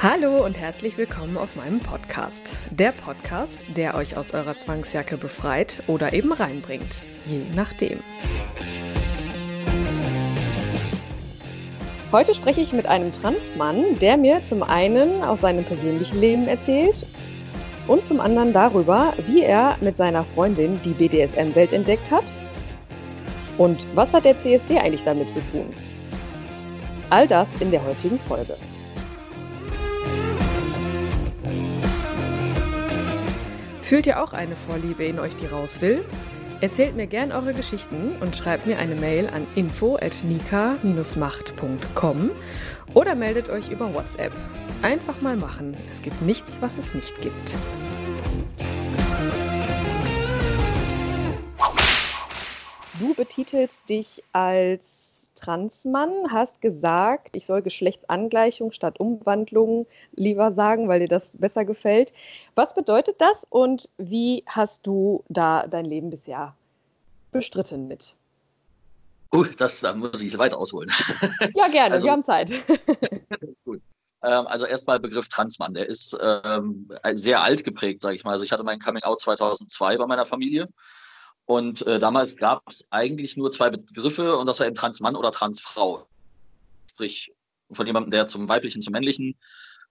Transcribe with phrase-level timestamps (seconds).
[0.00, 2.56] Hallo und herzlich willkommen auf meinem Podcast.
[2.70, 6.98] Der Podcast, der euch aus eurer Zwangsjacke befreit oder eben reinbringt.
[7.24, 7.98] Je nachdem.
[12.12, 17.04] Heute spreche ich mit einem Transmann, der mir zum einen aus seinem persönlichen Leben erzählt
[17.88, 22.36] und zum anderen darüber, wie er mit seiner Freundin die BDSM-Welt entdeckt hat
[23.56, 25.74] und was hat der CSD eigentlich damit zu tun.
[27.10, 28.54] All das in der heutigen Folge.
[33.88, 36.04] Fühlt ihr auch eine Vorliebe in euch, die raus will?
[36.60, 42.30] Erzählt mir gern eure Geschichten und schreibt mir eine Mail an info@nika-macht.com
[42.92, 44.34] oder meldet euch über WhatsApp.
[44.82, 45.74] Einfach mal machen.
[45.90, 47.54] Es gibt nichts, was es nicht gibt.
[53.00, 55.07] Du betitelst dich als
[55.38, 62.12] Transmann, hast gesagt, ich soll Geschlechtsangleichung statt Umwandlung lieber sagen, weil dir das besser gefällt.
[62.54, 66.54] Was bedeutet das und wie hast du da dein Leben bisher
[67.32, 68.14] bestritten mit?
[69.30, 70.90] Gut, das da muss ich weit ausholen.
[71.54, 72.52] Ja, gerne, also, wir haben Zeit.
[73.64, 73.80] gut.
[74.22, 78.32] Ähm, also erstmal Begriff Transmann, der ist ähm, sehr alt geprägt, sage ich mal.
[78.32, 80.68] Also ich hatte mein Coming Out 2002 bei meiner Familie
[81.48, 85.32] und äh, damals gab es eigentlich nur zwei Begriffe und das war eben Transmann oder
[85.32, 86.06] Transfrau.
[86.90, 87.32] Sprich,
[87.72, 89.34] von jemandem, der zum weiblichen, zum männlichen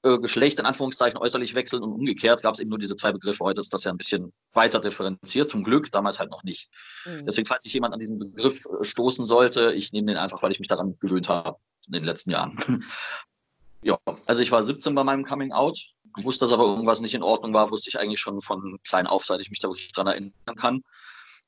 [0.03, 3.44] äh, Geschlecht in Anführungszeichen äußerlich wechseln und umgekehrt gab es eben nur diese zwei Begriffe.
[3.44, 6.69] Heute ist das ja ein bisschen weiter differenziert, zum Glück, damals halt noch nicht.
[7.07, 7.25] Mhm.
[7.25, 10.51] Deswegen, falls sich jemand an diesen Begriff äh, stoßen sollte, ich nehme den einfach, weil
[10.51, 11.57] ich mich daran gewöhnt habe
[11.88, 12.56] in den letzten Jahren.
[13.81, 13.97] ja,
[14.28, 15.79] also ich war 17 bei meinem Coming Out.
[16.13, 19.25] Gewusst, dass aber irgendwas nicht in Ordnung war, wusste ich eigentlich schon von klein auf,
[19.25, 20.84] seit ich mich da wirklich dran erinnern kann.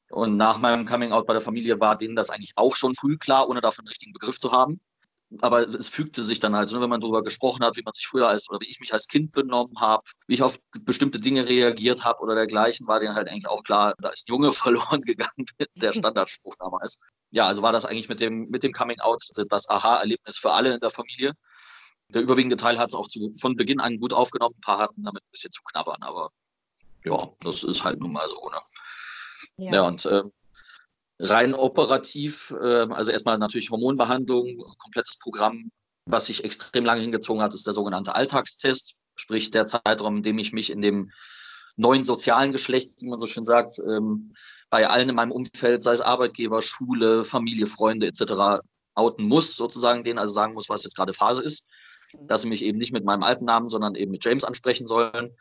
[0.09, 3.18] Und nach meinem Coming Out bei der Familie war denen das eigentlich auch schon früh
[3.18, 4.80] klar, ohne dafür einen richtigen Begriff zu haben.
[5.42, 8.28] Aber es fügte sich dann halt, wenn man darüber gesprochen hat, wie man sich früher
[8.28, 12.03] als oder wie ich mich als Kind benommen habe, wie ich auf bestimmte Dinge reagiert
[12.03, 15.46] habe oder dergleichen, war denen halt eigentlich auch klar, da ist ein Junge verloren gegangen,
[15.75, 17.00] der Standardspruch damals.
[17.30, 20.74] Ja, also war das eigentlich mit dem, mit dem Coming Out das Aha-Erlebnis für alle
[20.74, 21.34] in der Familie.
[22.09, 24.56] Der überwiegende Teil hat es auch zu, von Beginn an gut aufgenommen.
[24.58, 26.31] Ein paar hatten damit ein bisschen zu knabbern, aber
[27.06, 28.50] ja, das ist halt nun mal so.
[28.50, 28.59] Ne?
[29.58, 30.24] Ja, ja und äh,
[31.20, 35.72] rein operativ, äh, also erstmal natürlich Hormonbehandlung, komplettes Programm.
[36.06, 40.40] Was sich extrem lange hingezogen hat, ist der sogenannte Alltagstest, sprich der Zeitraum, in dem
[40.40, 41.12] ich mich in dem
[41.76, 44.34] neuen sozialen Geschlecht, wie man so schön sagt, ähm,
[44.70, 48.62] bei allen in meinem Umfeld, sei es Arbeitgeber, Schule, Familie, Freunde etc.,
[48.96, 51.70] outen muss, sozusagen, denen also sagen muss, was jetzt gerade Phase ist,
[52.14, 52.28] mhm.
[52.28, 55.36] dass sie mich eben nicht mit meinem alten Namen, sondern eben mit James ansprechen sollen.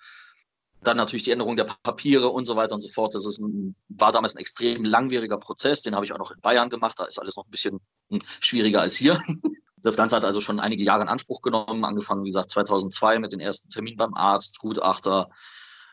[0.83, 3.15] Dann natürlich die Änderung der Papiere und so weiter und so fort.
[3.15, 5.83] Das ist ein, war damals ein extrem langwieriger Prozess.
[5.83, 6.99] Den habe ich auch noch in Bayern gemacht.
[6.99, 7.81] Da ist alles noch ein bisschen
[8.11, 9.23] hm, schwieriger als hier.
[9.81, 13.31] Das Ganze hat also schon einige Jahre in Anspruch genommen, angefangen, wie gesagt, 2002 mit
[13.33, 15.31] den ersten Terminen beim Arzt, Gutachter,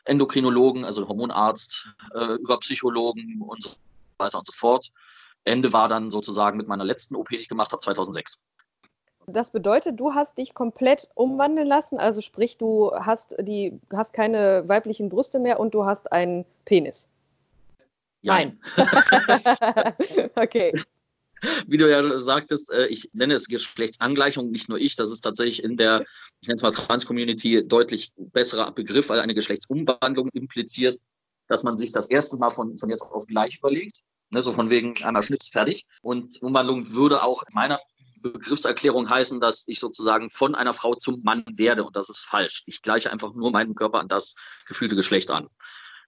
[0.04, 3.70] Endokrinologen, also Hormonarzt, äh, über Psychologen und so
[4.18, 4.90] weiter und so fort.
[5.44, 8.42] Ende war dann sozusagen mit meiner letzten OP, die ich gemacht habe, 2006.
[9.26, 14.68] Das bedeutet, du hast dich komplett umwandeln lassen, also sprich, du hast die hast keine
[14.68, 17.08] weiblichen Brüste mehr und du hast einen Penis.
[18.22, 18.60] Nein.
[20.36, 20.72] okay.
[21.66, 25.62] Wie du ja sagtest, äh, ich nenne es Geschlechtsangleichung, nicht nur ich, das ist tatsächlich
[25.62, 26.04] in der,
[26.40, 30.98] ich nenne es mal Trans-Community, deutlich besserer Begriff, weil eine Geschlechtsumwandlung impliziert,
[31.48, 34.02] dass man sich das erste Mal von, von jetzt auf gleich überlegt.
[34.30, 35.86] Ne, so von wegen einmal Schnips fertig.
[36.02, 37.78] Und Umwandlung würde auch in meiner
[38.30, 42.62] Begriffserklärung heißen, dass ich sozusagen von einer Frau zum Mann werde und das ist falsch.
[42.66, 44.36] Ich gleiche einfach nur meinen Körper an das
[44.66, 45.48] gefühlte Geschlecht an.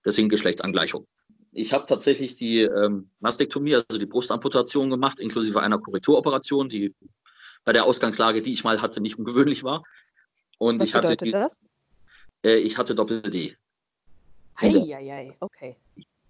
[0.04, 1.06] Deswegen Geschlechtsangleichung.
[1.52, 6.94] Ich habe tatsächlich die ähm, Mastektomie, also die Brustamputation gemacht, inklusive einer Korrekturoperation, die
[7.64, 9.82] bei der Ausgangslage, die ich mal hatte, nicht ungewöhnlich war.
[10.58, 11.58] Und Was ich bedeutet hatte das?
[12.44, 13.56] Äh, ich hatte Doppel-D.
[14.60, 15.76] Heieiei, okay.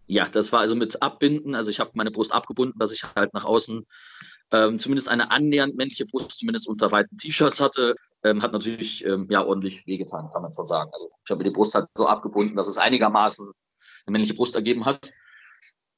[0.07, 1.55] Ja, das war also mit Abbinden.
[1.55, 3.87] Also ich habe meine Brust abgebunden, dass ich halt nach außen
[4.53, 9.29] ähm, zumindest eine annähernd männliche Brust, zumindest unter weiten T-Shirts hatte, ähm, hat natürlich ähm,
[9.31, 10.91] ja ordentlich wehgetan, kann man schon sagen.
[10.93, 14.85] Also ich habe die Brust halt so abgebunden, dass es einigermaßen eine männliche Brust ergeben
[14.85, 15.13] hat.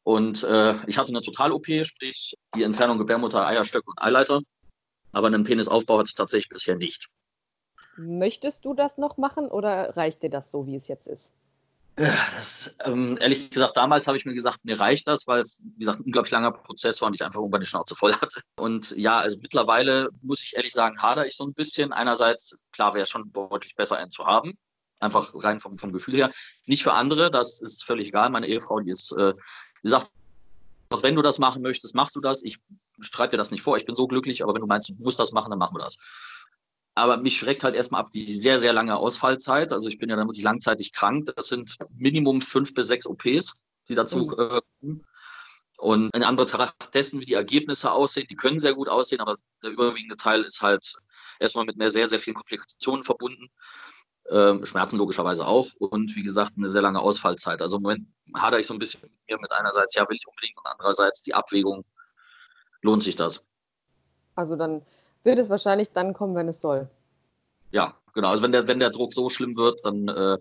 [0.02, 4.40] Und äh, ich hatte eine Total-OP, sprich die Entfernung Gebärmutter, Eierstöcke und Eileiter.
[5.12, 7.08] Aber einen Penisaufbau hatte ich tatsächlich bisher nicht.
[7.96, 11.34] Möchtest du das noch machen oder reicht dir das so, wie es jetzt ist?
[12.00, 15.80] Das, ähm, ehrlich gesagt, damals habe ich mir gesagt, mir reicht das, weil es, wie
[15.80, 18.40] gesagt, ein unglaublich langer Prozess war und ich einfach irgendwann die Schnauze voll hatte.
[18.56, 21.92] Und ja, also mittlerweile muss ich ehrlich sagen, hader ich so ein bisschen.
[21.92, 24.56] Einerseits, klar wäre es schon deutlich besser, einen zu haben.
[24.98, 26.32] Einfach rein vom, vom Gefühl her.
[26.64, 28.30] Nicht für andere, das ist völlig egal.
[28.30, 29.34] Meine Ehefrau, die ist, äh,
[29.84, 30.10] die sagt,
[31.02, 32.42] wenn du das machen möchtest, machst du das.
[32.42, 32.60] Ich
[33.00, 33.76] streite dir das nicht vor.
[33.76, 35.84] Ich bin so glücklich, aber wenn du meinst, du musst das machen, dann machen wir
[35.84, 35.98] das.
[36.94, 39.72] Aber mich schreckt halt erstmal ab die sehr, sehr lange Ausfallzeit.
[39.72, 41.30] Also ich bin ja dann wirklich langzeitig krank.
[41.36, 44.60] Das sind Minimum fünf bis sechs OPs, die dazu äh,
[45.80, 49.70] und ein anderer dessen, wie die Ergebnisse aussehen, die können sehr gut aussehen, aber der
[49.70, 50.94] überwiegende Teil ist halt
[51.38, 53.48] erstmal mit mehr, sehr, sehr vielen Komplikationen verbunden.
[54.28, 57.62] Ähm, Schmerzen logischerweise auch und wie gesagt eine sehr lange Ausfallzeit.
[57.62, 58.06] Also im Moment
[58.36, 61.22] hadere ich so ein bisschen mit mir mit einerseits, ja, will ich unbedingt und andererseits
[61.22, 61.86] die Abwägung,
[62.82, 63.48] lohnt sich das?
[64.34, 64.82] Also dann
[65.24, 66.88] wird es wahrscheinlich dann kommen, wenn es soll.
[67.70, 68.28] Ja, genau.
[68.28, 70.38] Also wenn der, wenn der Druck so schlimm wird, dann äh,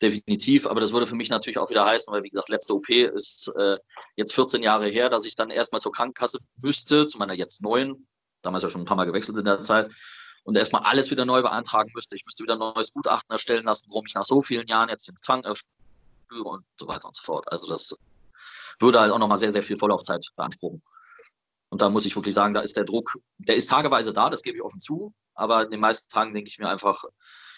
[0.00, 0.66] definitiv.
[0.66, 3.52] Aber das würde für mich natürlich auch wieder heißen, weil wie gesagt, letzte OP ist
[3.56, 3.78] äh,
[4.16, 8.06] jetzt 14 Jahre her, dass ich dann erstmal zur Krankenkasse müsste, zu meiner jetzt neuen,
[8.42, 9.90] damals ja schon ein paar Mal gewechselt in der Zeit,
[10.44, 12.16] und erstmal alles wieder neu beantragen müsste.
[12.16, 15.06] Ich müsste wieder ein neues Gutachten erstellen lassen, warum ich nach so vielen Jahren jetzt
[15.06, 17.50] den Zwang spüre und so weiter und so fort.
[17.52, 17.94] Also das
[18.78, 20.82] würde halt auch nochmal sehr, sehr viel Vorlaufzeit beanspruchen.
[21.70, 24.42] Und da muss ich wirklich sagen, da ist der Druck, der ist tageweise da, das
[24.42, 25.12] gebe ich offen zu.
[25.34, 27.04] Aber in den meisten Tagen denke ich mir einfach,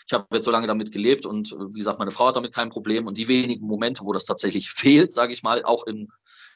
[0.06, 2.70] ich habe jetzt so lange damit gelebt und wie gesagt, meine Frau hat damit kein
[2.70, 3.06] Problem.
[3.06, 6.08] Und die wenigen Momente, wo das tatsächlich fehlt, sage ich mal, auch im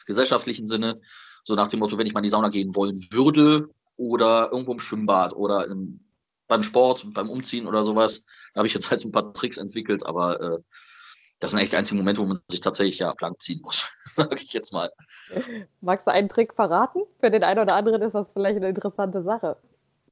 [0.06, 1.00] gesellschaftlichen Sinne,
[1.44, 4.72] so nach dem Motto, wenn ich mal in die Sauna gehen wollen würde oder irgendwo
[4.72, 6.00] im Schwimmbad oder im,
[6.48, 9.58] beim Sport, beim Umziehen oder sowas, da habe ich jetzt halt so ein paar Tricks
[9.58, 10.58] entwickelt, aber äh,
[11.40, 14.36] das sind echt die einzigen Momente, wo man sich tatsächlich ja blank ziehen muss, sage
[14.36, 14.90] ich jetzt mal.
[15.80, 17.02] Magst du einen Trick verraten?
[17.20, 19.56] Für den einen oder anderen ist das vielleicht eine interessante Sache.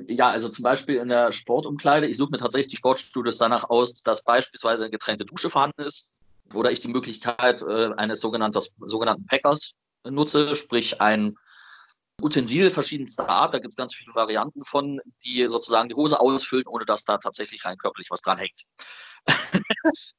[0.06, 4.02] Ja, also zum Beispiel in der Sportumkleide, ich suche mir tatsächlich die Sportstudios danach aus,
[4.02, 6.12] dass beispielsweise eine getrennte Dusche vorhanden ist
[6.54, 11.36] oder ich die Möglichkeit äh, eines sogenannten Packers nutze, sprich ein
[12.20, 16.66] Utensil verschiedenster Art, da gibt es ganz viele Varianten von, die sozusagen die Hose ausfüllen,
[16.66, 18.62] ohne dass da tatsächlich rein körperlich was dran hängt.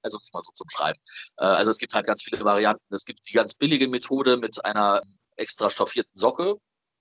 [0.02, 1.00] Also mal so zum Schreiben.
[1.38, 2.94] Äh, also es gibt halt ganz viele Varianten.
[2.94, 5.02] Es gibt die ganz billige Methode mit einer
[5.36, 6.56] extra stoffierten Socke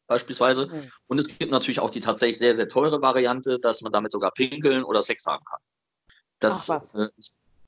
[0.07, 0.67] beispielsweise.
[0.67, 0.93] Mhm.
[1.07, 4.33] Und es gibt natürlich auch die tatsächlich sehr, sehr teure Variante, dass man damit sogar
[4.33, 5.61] pinkeln oder Sex haben kann.
[6.39, 6.95] Das, Ach, was.
[6.95, 7.09] Äh,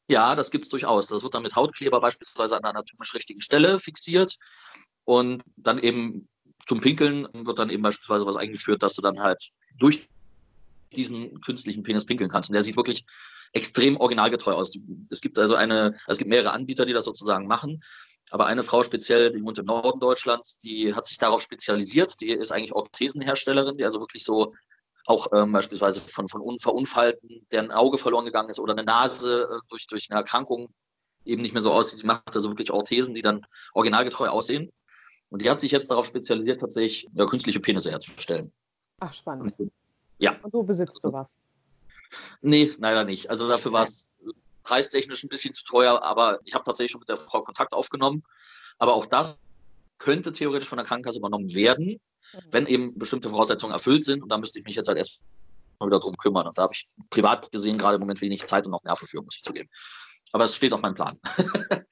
[0.08, 1.06] ja, das gibt es durchaus.
[1.06, 4.36] Das wird dann mit Hautkleber beispielsweise an einer anatomisch richtigen Stelle fixiert
[5.04, 6.28] und dann eben
[6.66, 10.08] zum Pinkeln wird dann eben beispielsweise was eingeführt, dass du dann halt durch
[10.92, 12.50] diesen künstlichen Penis pinkeln kannst.
[12.50, 13.04] Und der sieht wirklich
[13.54, 14.72] extrem originalgetreu aus.
[15.10, 17.82] Es gibt also eine, es gibt mehrere Anbieter, die das sozusagen machen.
[18.30, 22.20] Aber eine Frau speziell, die wohnt im Norden Deutschlands, die hat sich darauf spezialisiert.
[22.20, 24.54] Die ist eigentlich Orthesenherstellerin, die also wirklich so
[25.06, 29.60] auch ähm, beispielsweise von, von Verunfallten, deren Auge verloren gegangen ist oder eine Nase äh,
[29.68, 30.72] durch, durch eine Erkrankung
[31.24, 32.02] eben nicht mehr so aussieht.
[32.02, 34.72] Die macht also wirklich Orthesen, die dann originalgetreu aussehen.
[35.28, 38.52] Und die hat sich jetzt darauf spezialisiert, tatsächlich ja, künstliche Penisse herzustellen.
[39.00, 39.54] Ach, spannend.
[40.18, 40.36] Ja.
[40.42, 41.36] Und du besitzt sowas?
[42.40, 43.30] Nee, leider nicht.
[43.30, 44.10] Also dafür war es
[44.62, 48.24] preistechnisch ein bisschen zu teuer, aber ich habe tatsächlich schon mit der Frau Kontakt aufgenommen.
[48.78, 49.36] Aber auch das
[49.98, 52.00] könnte theoretisch von der Krankenkasse übernommen werden,
[52.32, 52.38] mhm.
[52.50, 54.22] wenn eben bestimmte Voraussetzungen erfüllt sind.
[54.22, 55.20] Und da müsste ich mich jetzt halt erst
[55.78, 56.46] mal wieder drum kümmern.
[56.46, 59.22] Und da habe ich privat gesehen gerade im Moment wenig Zeit und noch Nerven für,
[59.22, 59.68] muss ich zugeben.
[60.32, 61.18] Aber es steht auf meinem Plan.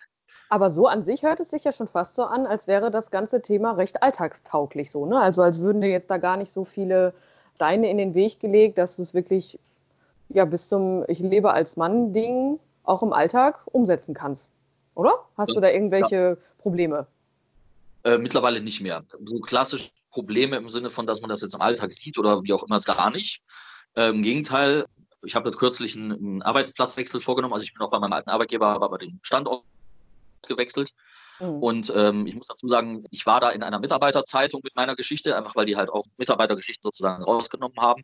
[0.49, 3.11] Aber so an sich hört es sich ja schon fast so an, als wäre das
[3.11, 5.07] ganze Thema recht alltagstauglich so.
[5.07, 5.19] Ne?
[5.19, 7.15] Also als würden dir jetzt da gar nicht so viele
[7.55, 9.59] Steine in den Weg gelegt, dass du es wirklich
[10.35, 14.49] ja bis zum Ich lebe als Mann-Ding auch im Alltag umsetzen kannst.
[14.95, 15.15] Oder?
[15.37, 16.37] Hast du da irgendwelche ja.
[16.59, 17.07] Probleme?
[18.05, 19.05] Äh, mittlerweile nicht mehr.
[19.25, 22.53] So klassisch Probleme im Sinne von, dass man das jetzt im Alltag sieht oder wie
[22.53, 23.43] auch immer, ist gar nicht.
[23.95, 24.87] Äh, Im Gegenteil,
[25.23, 27.55] ich habe jetzt kürzlich einen, einen, Arbeitsplatzwechsel vorgenommen.
[27.55, 29.65] Also ich bin auch bei meinem alten Arbeitgeber, aber bei dem Standort
[30.49, 30.93] gewechselt.
[31.39, 31.63] Mhm.
[31.63, 35.37] Und ähm, ich muss dazu sagen, ich war da in einer Mitarbeiterzeitung mit meiner Geschichte,
[35.37, 38.03] einfach weil die halt auch Mitarbeitergeschichten sozusagen rausgenommen haben.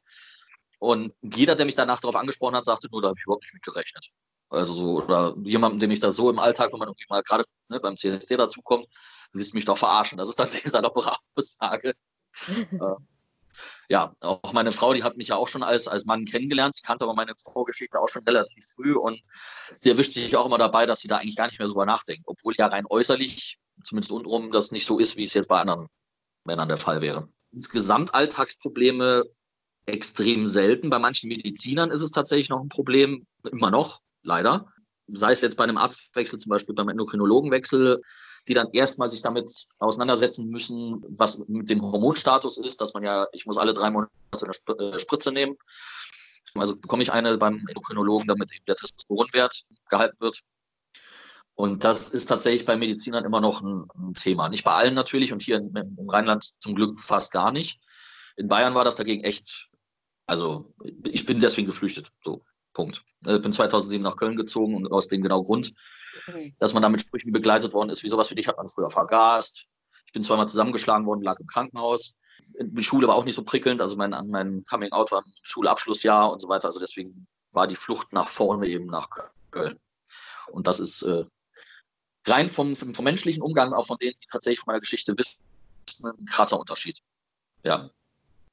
[0.79, 3.55] Und jeder, der mich danach darauf angesprochen hat, sagte nur, da habe ich überhaupt nicht
[3.55, 4.11] mit gerechnet.
[4.51, 7.45] Also so, oder jemandem, dem ich da so im Alltag, wenn man irgendwie mal gerade
[7.69, 8.87] ne, beim CSD dazukommt,
[9.33, 10.19] willst mich doch verarschen.
[10.19, 11.95] Das ist tatsächlich eine saloppe Aussage.
[12.49, 12.95] äh,
[13.89, 16.75] ja, auch meine Frau, die hat mich ja auch schon als, als Mann kennengelernt.
[16.75, 19.21] Sie kannte aber meine Vorgeschichte auch schon relativ früh und
[19.81, 22.25] sie erwischt sich auch immer dabei, dass sie da eigentlich gar nicht mehr drüber nachdenkt,
[22.27, 25.89] obwohl ja rein äußerlich, zumindest untenrum, das nicht so ist, wie es jetzt bei anderen
[26.45, 27.29] Männern der Fall wäre.
[27.51, 29.25] Insgesamt Alltagsprobleme
[29.89, 30.91] extrem selten.
[30.91, 34.67] Bei manchen Medizinern ist es tatsächlich noch ein Problem, immer noch, leider.
[35.09, 38.03] Sei es jetzt bei einem Arztwechsel, zum Beispiel beim Endokrinologenwechsel,
[38.47, 43.27] die dann erstmal sich damit auseinandersetzen müssen, was mit dem Hormonstatus ist, dass man ja,
[43.33, 45.57] ich muss alle drei Monate eine äh, Spritze nehmen.
[46.55, 50.43] Also bekomme ich eine beim Endokrinologen, damit eben der Testosteronwert gehalten wird.
[51.55, 54.49] Und das ist tatsächlich bei Medizinern immer noch ein, ein Thema.
[54.49, 57.81] Nicht bei allen natürlich und hier im, im Rheinland zum Glück fast gar nicht.
[58.37, 59.69] In Bayern war das dagegen echt,
[60.29, 60.73] also
[61.05, 62.13] ich bin deswegen geflüchtet.
[62.23, 63.03] So, Punkt.
[63.23, 65.75] Ich äh, bin 2007 nach Köln gezogen und aus dem genau Grund,
[66.27, 66.55] mhm.
[66.59, 68.91] dass man da mit Sprüchen begleitet worden ist, wie sowas wie dich hat man früher
[68.91, 69.67] vergast.
[70.07, 72.15] Ich bin zweimal zusammengeschlagen worden, lag im Krankenhaus.
[72.61, 76.31] Die Schule war auch nicht so prickelnd, also mein, mein Coming Out war im Schulabschlussjahr
[76.31, 76.67] und so weiter.
[76.67, 79.09] Also deswegen war die Flucht nach vorne eben nach
[79.51, 79.79] Köln.
[80.47, 81.25] Und das ist äh,
[82.27, 85.41] rein vom, vom, vom menschlichen Umgang, auch von denen, die tatsächlich von meiner Geschichte wissen,
[86.05, 87.01] ein krasser Unterschied.
[87.65, 87.91] Ja.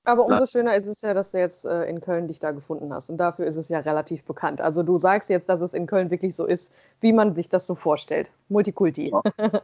[0.06, 2.94] Aber umso schöner ist es ja, dass du jetzt äh, in Köln dich da gefunden
[2.94, 3.10] hast.
[3.10, 4.62] Und dafür ist es ja relativ bekannt.
[4.62, 6.72] Also du sagst jetzt, dass es in Köln wirklich so ist,
[7.02, 8.32] wie man sich das so vorstellt.
[8.48, 9.10] Multikulti.
[9.10, 9.22] Ja,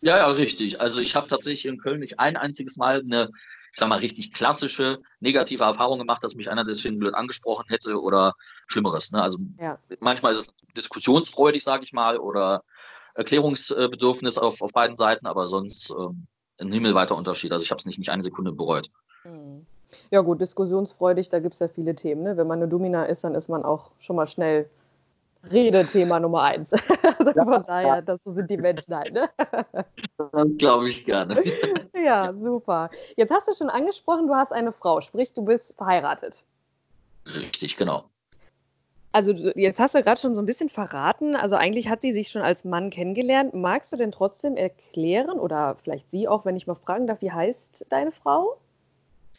[0.00, 0.80] ja, ja richtig.
[0.80, 3.30] Also ich habe tatsächlich in Köln nicht ein einziges Mal eine,
[3.72, 8.00] ich sag mal, richtig klassische negative Erfahrung gemacht, dass mich einer deswegen blöd angesprochen hätte
[8.00, 8.34] oder
[8.66, 9.10] Schlimmeres.
[9.10, 9.22] Ne?
[9.22, 9.78] Also ja.
[10.00, 12.62] manchmal ist es diskussionsfreudig, sage ich mal, oder
[13.14, 16.26] Erklärungsbedürfnis auf, auf beiden Seiten, aber sonst ähm,
[16.60, 17.52] ein himmelweiter Unterschied.
[17.52, 18.90] Also ich habe es nicht, nicht eine Sekunde bereut.
[19.24, 19.66] Mhm.
[20.10, 22.22] Ja gut, diskussionsfreudig, da gibt es ja viele Themen.
[22.22, 22.36] Ne?
[22.36, 24.68] Wenn man eine Domina ist, dann ist man auch schon mal schnell
[25.50, 26.72] Redethema Nummer eins.
[27.18, 27.44] also ja.
[27.44, 29.12] Von daher, das sind die Menschen halt.
[29.12, 29.30] Ne?
[30.32, 31.42] das glaube ich gerne.
[31.94, 32.90] ja, super.
[33.16, 36.42] Jetzt hast du schon angesprochen, du hast eine Frau, sprich, du bist verheiratet.
[37.26, 38.04] Richtig, genau.
[39.12, 42.28] Also jetzt hast du gerade schon so ein bisschen verraten, also eigentlich hat sie sich
[42.28, 43.54] schon als Mann kennengelernt.
[43.54, 47.32] Magst du denn trotzdem erklären oder vielleicht sie auch, wenn ich mal fragen darf, wie
[47.32, 48.58] heißt deine Frau?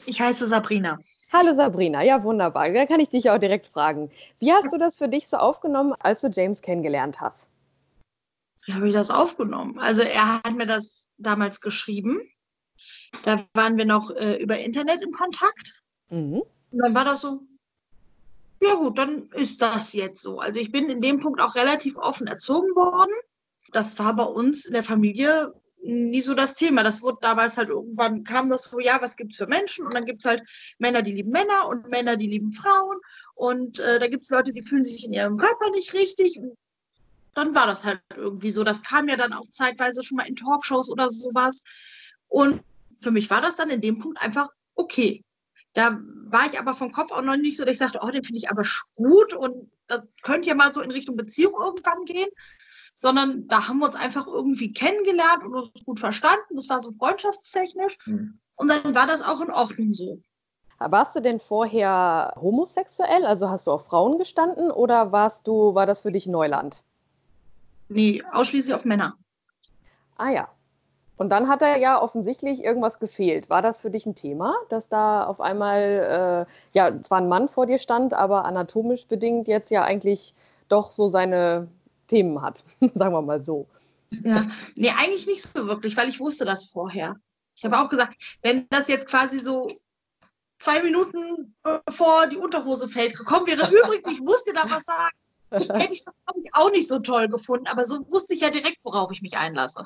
[0.05, 0.99] Ich heiße Sabrina.
[1.31, 2.71] Hallo Sabrina, ja wunderbar.
[2.71, 4.09] Da kann ich dich auch direkt fragen.
[4.39, 7.49] Wie hast du das für dich so aufgenommen, als du James kennengelernt hast?
[8.65, 9.79] Wie habe ich das aufgenommen?
[9.79, 12.19] Also er hat mir das damals geschrieben.
[13.23, 15.83] Da waren wir noch äh, über Internet im Kontakt.
[16.09, 16.41] Mhm.
[16.71, 17.41] Und dann war das so,
[18.61, 20.39] ja gut, dann ist das jetzt so.
[20.39, 23.13] Also ich bin in dem Punkt auch relativ offen erzogen worden.
[23.71, 26.83] Das war bei uns in der Familie nie so das Thema.
[26.83, 29.85] Das wurde damals halt irgendwann kam das so, ja, was gibt es für Menschen?
[29.85, 30.43] Und dann gibt es halt
[30.77, 32.97] Männer, die lieben Männer und Männer, die lieben Frauen.
[33.35, 36.37] Und äh, da gibt es Leute, die fühlen sich in ihrem Körper nicht richtig.
[36.37, 36.57] Und
[37.33, 38.63] dann war das halt irgendwie so.
[38.63, 41.63] Das kam ja dann auch zeitweise schon mal in Talkshows oder sowas.
[42.27, 42.61] Und
[43.01, 45.23] für mich war das dann in dem Punkt einfach okay.
[45.73, 48.23] Da war ich aber vom Kopf auch noch nicht so, dass ich sagte, oh, den
[48.23, 48.63] finde ich aber
[48.95, 52.29] gut und das könnte ja mal so in Richtung Beziehung irgendwann gehen
[52.99, 56.55] sondern da haben wir uns einfach irgendwie kennengelernt und uns gut verstanden.
[56.55, 57.97] Das war so freundschaftstechnisch.
[58.05, 58.39] Mhm.
[58.57, 60.19] Und dann war das auch in Ordnung so.
[60.79, 63.25] Warst du denn vorher homosexuell?
[63.25, 66.83] Also hast du auf Frauen gestanden oder warst du, war das für dich Neuland?
[67.87, 69.15] Nee, ausschließlich auf Männer.
[70.17, 70.49] Ah ja.
[71.15, 73.49] Und dann hat er ja offensichtlich irgendwas gefehlt.
[73.49, 77.47] War das für dich ein Thema, dass da auf einmal, äh, ja, zwar ein Mann
[77.47, 80.33] vor dir stand, aber anatomisch bedingt jetzt ja eigentlich
[80.67, 81.67] doch so seine
[82.09, 82.63] Themen hat,
[82.93, 83.67] sagen wir mal so.
[84.11, 87.15] Ja, nee, eigentlich nicht so wirklich, weil ich wusste das vorher.
[87.55, 89.67] Ich habe auch gesagt, wenn das jetzt quasi so
[90.57, 95.15] zwei Minuten bevor die Unterhose fällt gekommen wäre, übrigens, ich musste da was sagen,
[95.51, 96.13] hätte ich das
[96.43, 99.37] ich, auch nicht so toll gefunden, aber so wusste ich ja direkt, worauf ich mich
[99.37, 99.85] einlasse.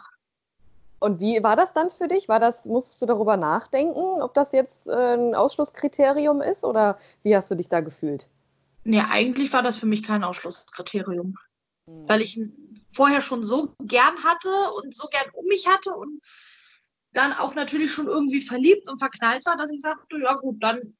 [0.99, 2.29] Und wie war das dann für dich?
[2.29, 7.35] War das, musstest du darüber nachdenken, ob das jetzt äh, ein Ausschlusskriterium ist oder wie
[7.35, 8.27] hast du dich da gefühlt?
[8.85, 11.35] Nee, eigentlich war das für mich kein Ausschlusskriterium.
[11.85, 12.09] Mhm.
[12.09, 16.21] Weil ich ihn vorher schon so gern hatte und so gern um mich hatte und
[17.13, 20.97] dann auch natürlich schon irgendwie verliebt und verknallt war, dass ich sagte, ja gut, dann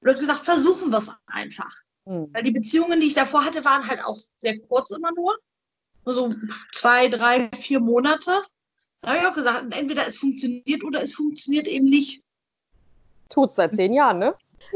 [0.00, 1.74] blöd gesagt, versuchen wir es einfach.
[2.04, 2.28] Mhm.
[2.32, 5.38] Weil die Beziehungen, die ich davor hatte, waren halt auch sehr kurz immer nur.
[6.04, 6.28] Nur so
[6.74, 8.42] zwei, drei, vier Monate.
[9.00, 12.22] Da habe ich auch gesagt, entweder es funktioniert oder es funktioniert eben nicht.
[13.30, 14.34] Tut seit zehn Jahren, ne?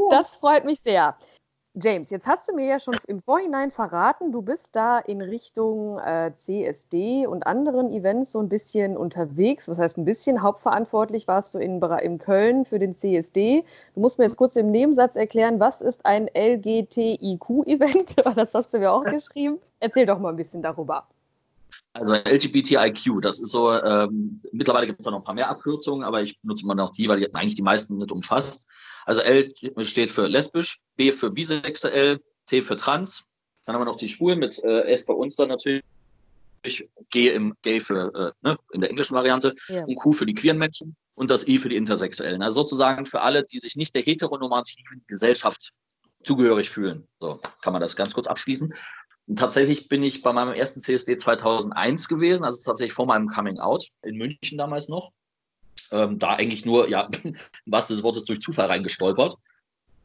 [0.09, 1.17] Das freut mich sehr.
[1.81, 5.97] James, jetzt hast du mir ja schon im Vorhinein verraten, du bist da in Richtung
[5.99, 9.69] äh, CSD und anderen Events so ein bisschen unterwegs.
[9.69, 10.41] Was heißt ein bisschen?
[10.41, 13.63] Hauptverantwortlich warst du in, in Köln für den CSD.
[13.95, 18.15] Du musst mir jetzt kurz im Nebensatz erklären, was ist ein LGTIQ-Event?
[18.35, 19.59] das hast du mir auch geschrieben.
[19.79, 21.07] Erzähl doch mal ein bisschen darüber.
[21.93, 26.03] Also LGBTIQ, das ist so, ähm, mittlerweile gibt es da noch ein paar mehr Abkürzungen,
[26.03, 28.67] aber ich benutze immer noch die, weil die eigentlich die meisten nicht umfasst.
[29.09, 33.23] Also L steht für lesbisch, B für bisexuell, T für trans.
[33.65, 35.83] Dann haben wir noch die Schwulen mit äh, S bei uns dann natürlich.
[37.09, 39.83] G im Gay für äh, ne, in der englischen Variante ja.
[39.83, 42.43] und Q für die queeren Menschen und das I für die Intersexuellen.
[42.43, 45.71] Also sozusagen für alle, die sich nicht der heteronormativen Gesellschaft
[46.23, 47.07] zugehörig fühlen.
[47.19, 48.75] So kann man das ganz kurz abschließen.
[49.35, 53.87] Tatsächlich bin ich bei meinem ersten CSD 2001 gewesen, also tatsächlich vor meinem Coming Out
[54.03, 55.13] in München damals noch.
[55.91, 57.09] Ähm, da eigentlich nur, ja,
[57.65, 59.35] was des Wortes durch Zufall reingestolpert,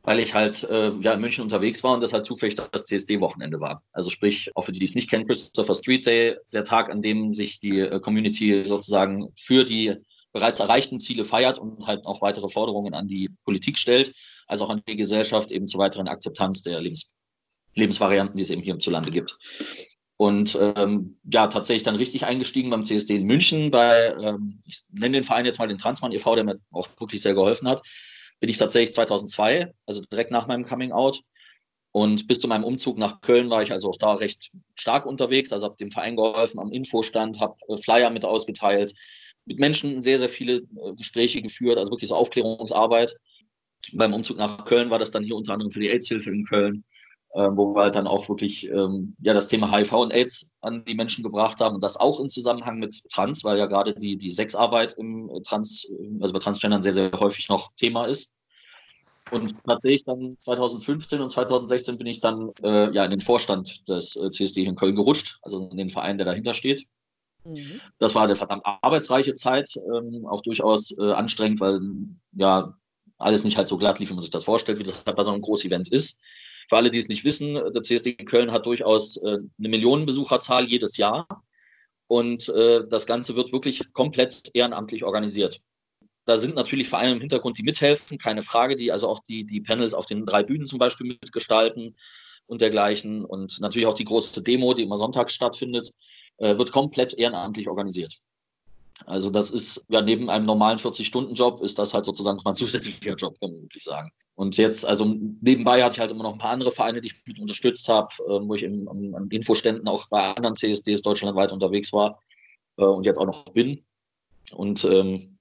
[0.02, 3.60] weil ich halt äh, ja, in München unterwegs war und das halt zufällig das CSD-Wochenende
[3.60, 3.82] war.
[3.92, 7.02] Also sprich, auch für die, die es nicht kennen, Christopher Street Day, der Tag, an
[7.02, 9.94] dem sich die äh, Community sozusagen für die
[10.32, 14.12] bereits erreichten Ziele feiert und halt auch weitere Forderungen an die Politik stellt,
[14.46, 17.14] als auch an die Gesellschaft eben zur weiteren Akzeptanz der Lebens
[17.76, 19.36] Lebensvarianten, die es eben hier hierzulande gibt.
[20.24, 25.18] Und ähm, ja, tatsächlich dann richtig eingestiegen beim CSD in München bei, ähm, ich nenne
[25.18, 27.82] den Verein jetzt mal den Transmann e.V., der mir auch wirklich sehr geholfen hat,
[28.40, 31.20] bin ich tatsächlich 2002, also direkt nach meinem Coming Out.
[31.92, 35.52] Und bis zu meinem Umzug nach Köln war ich also auch da recht stark unterwegs,
[35.52, 38.94] also habe dem Verein geholfen am Infostand, habe äh, Flyer mit ausgeteilt,
[39.44, 43.14] mit Menschen sehr, sehr viele äh, Gespräche geführt, also wirklich so Aufklärungsarbeit.
[43.92, 46.82] Beim Umzug nach Köln war das dann hier unter anderem für die AIDS-Hilfe in Köln
[47.40, 50.94] wo wir halt dann auch wirklich ähm, ja das Thema HIV und AIDS an die
[50.94, 54.32] Menschen gebracht haben und das auch im Zusammenhang mit Trans, weil ja gerade die, die
[54.32, 55.86] Sexarbeit im Trans,
[56.20, 58.34] also bei Transgendern sehr, sehr häufig noch Thema ist.
[59.30, 64.16] Und tatsächlich dann 2015 und 2016 bin ich dann äh, ja in den Vorstand des
[64.16, 66.86] äh, CSD in Köln gerutscht, also in den Verein, der dahinter steht.
[67.44, 67.80] Mhm.
[67.98, 71.80] Das war eine verdammt arbeitsreiche Zeit, ähm, auch durchaus äh, anstrengend, weil
[72.32, 72.74] ja
[73.18, 75.24] alles nicht halt so glatt lief, wie man sich das vorstellt, wie das halt bei
[75.24, 76.20] so einem Großevent ist.
[76.68, 80.96] Für alle, die es nicht wissen, der CSD Köln hat durchaus äh, eine Millionenbesucherzahl jedes
[80.96, 81.26] Jahr.
[82.06, 85.60] Und äh, das Ganze wird wirklich komplett ehrenamtlich organisiert.
[86.26, 89.60] Da sind natürlich Vereine im Hintergrund, die mithelfen, keine Frage, die also auch die, die
[89.60, 91.96] Panels auf den drei Bühnen zum Beispiel mitgestalten
[92.46, 93.24] und dergleichen.
[93.24, 95.92] Und natürlich auch die große Demo, die immer sonntags stattfindet,
[96.38, 98.20] äh, wird komplett ehrenamtlich organisiert.
[99.06, 103.16] Also das ist ja neben einem normalen 40-Stunden-Job ist das halt sozusagen noch ein zusätzlicher
[103.16, 104.10] Job, kann man wirklich sagen.
[104.36, 105.04] Und jetzt, also
[105.40, 108.12] nebenbei hatte ich halt immer noch ein paar andere Vereine, die ich mit unterstützt habe,
[108.24, 112.18] äh, wo ich im, an Infoständen auch bei anderen CSDs deutschlandweit unterwegs war
[112.78, 113.84] äh, und jetzt auch noch bin.
[114.52, 115.38] Und ähm,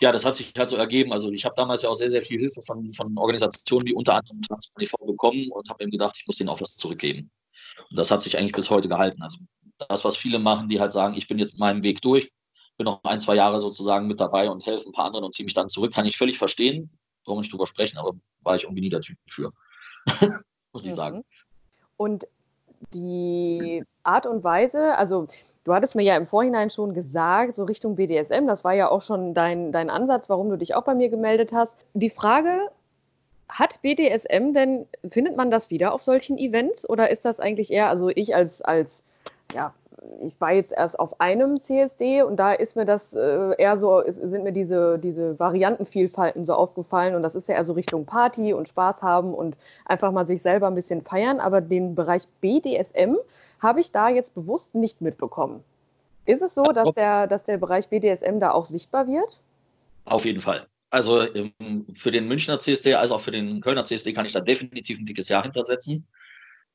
[0.00, 1.12] ja, das hat sich halt so ergeben.
[1.12, 4.14] Also ich habe damals ja auch sehr, sehr viel Hilfe von, von Organisationen wie unter
[4.14, 4.40] anderem
[4.78, 4.96] e.V.
[5.04, 7.30] bekommen und habe eben gedacht, ich muss denen auch was zurückgeben.
[7.90, 9.22] Und das hat sich eigentlich bis heute gehalten.
[9.22, 9.38] Also
[9.88, 12.30] das, was viele machen, die halt sagen, ich bin jetzt meinem Weg durch,
[12.78, 15.44] bin noch ein, zwei Jahre sozusagen mit dabei und helfe ein paar anderen und ziehe
[15.44, 16.90] mich dann zurück, kann ich völlig verstehen.
[17.24, 19.52] Warum nicht drüber sprechen, aber war ich irgendwie nie der Typ für.
[20.72, 20.96] Muss ich mhm.
[20.96, 21.24] sagen.
[21.96, 22.26] Und
[22.94, 25.28] die Art und Weise, also
[25.64, 29.02] du hattest mir ja im Vorhinein schon gesagt, so Richtung BDSM, das war ja auch
[29.02, 31.74] schon dein, dein Ansatz, warum du dich auch bei mir gemeldet hast.
[31.92, 32.70] Die Frage,
[33.50, 37.88] hat BDSM denn, findet man das wieder auf solchen Events oder ist das eigentlich eher,
[37.88, 39.04] also ich als, als
[39.52, 39.74] ja,
[40.22, 44.02] ich war jetzt erst auf einem CSD und da ist mir das äh, eher so,
[44.06, 48.52] sind mir diese, diese Variantenvielfalten so aufgefallen und das ist ja eher so Richtung Party
[48.52, 53.16] und Spaß haben und einfach mal sich selber ein bisschen feiern, aber den Bereich BDSM
[53.60, 55.62] habe ich da jetzt bewusst nicht mitbekommen.
[56.26, 59.40] Ist es so, dass der, dass der Bereich BDSM da auch sichtbar wird?
[60.04, 60.66] Auf jeden Fall.
[60.90, 61.24] Also
[61.94, 65.06] für den Münchner CSD als auch für den Kölner CSD kann ich da definitiv ein
[65.06, 66.06] dickes Jahr hintersetzen.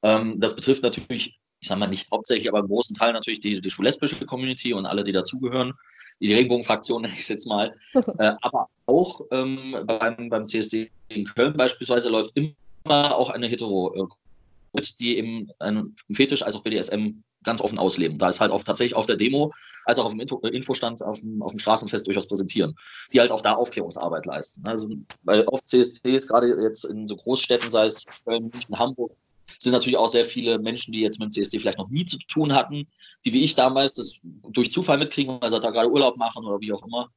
[0.04, 3.60] Ähm, das betrifft natürlich ich sage mal nicht hauptsächlich, aber im großen Teil natürlich die,
[3.60, 5.74] die schwul-lesbische Community und alle, die dazugehören,
[6.20, 11.26] die Regenbogenfraktion nenne ich es jetzt mal, äh, aber auch ähm, beim, beim CSD in
[11.26, 17.24] Köln beispielsweise läuft immer auch eine hetero äh, die eben einen Fetisch als auch BDSM
[17.46, 18.18] ganz offen ausleben.
[18.18, 19.54] Da ist halt auch tatsächlich auf der Demo,
[19.86, 22.76] als auch auf dem äh, Infostand auf dem, auf dem Straßenfest durchaus präsentieren,
[23.14, 24.66] die halt auch da Aufklärungsarbeit leisten.
[24.68, 24.90] Also
[25.24, 29.16] weil oft CSDs, gerade jetzt in so Großstädten, sei es Köln, München, Hamburg,
[29.60, 32.18] sind natürlich auch sehr viele Menschen, die jetzt mit dem CSD vielleicht noch nie zu
[32.28, 32.88] tun hatten,
[33.24, 36.60] die wie ich damals das durch Zufall mitkriegen, weil sie da gerade Urlaub machen oder
[36.62, 37.10] wie auch immer.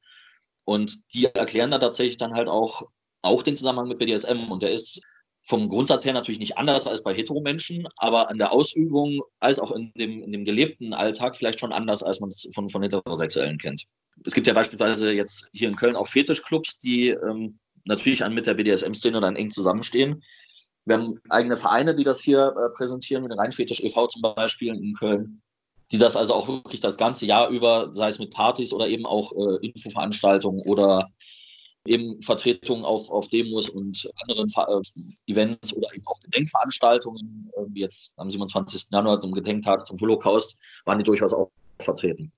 [0.65, 2.83] Und die erklären da tatsächlich dann halt auch,
[3.23, 4.51] auch den Zusammenhang mit BDSM.
[4.51, 5.01] Und der ist
[5.43, 9.73] vom Grundsatz her natürlich nicht anders als bei Heteromenschen, aber an der Ausübung als auch
[9.73, 13.57] in dem, in dem gelebten Alltag vielleicht schon anders, als man es von, von Heterosexuellen
[13.57, 13.85] kennt.
[14.27, 18.47] Es gibt ja beispielsweise jetzt hier in Köln auch Fetischclubs, die ähm, natürlich an mit
[18.47, 20.23] der BDSM-Szene dann eng zusammenstehen.
[20.89, 24.07] Wir haben eigene Vereine, die das hier äh, präsentieren, mit dem Rheinfetisch e.V.
[24.07, 25.43] zum Beispiel in Köln,
[25.93, 29.05] die das also auch wirklich das ganze Jahr über, sei es mit Partys oder eben
[29.05, 31.11] auch äh, Infoveranstaltungen oder
[31.85, 37.81] eben Vertretungen auf, auf Demos und anderen äh, Events oder eben auch Gedenkveranstaltungen, äh, wie
[37.81, 38.89] jetzt am 27.
[38.91, 42.33] Januar zum Gedenktag zum Holocaust, waren die durchaus auch vertreten.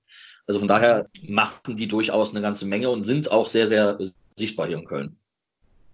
[0.45, 3.97] Also von daher machen die durchaus eine ganze Menge und sind auch sehr, sehr
[4.37, 5.20] sichtbar hier in Köln.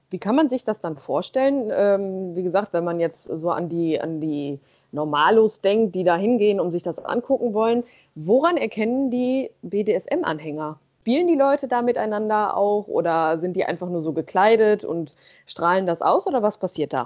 [0.10, 1.70] Wie kann man sich das dann vorstellen?
[1.72, 4.60] Ähm, wie gesagt, wenn man jetzt so an die, an die
[4.92, 7.84] Normalos denkt, die da hingehen, um sich das angucken wollen,
[8.16, 10.80] woran erkennen die BDSM-Anhänger?
[11.02, 15.14] Spielen die Leute da miteinander auch oder sind die einfach nur so gekleidet und
[15.46, 17.06] strahlen das aus oder was passiert da?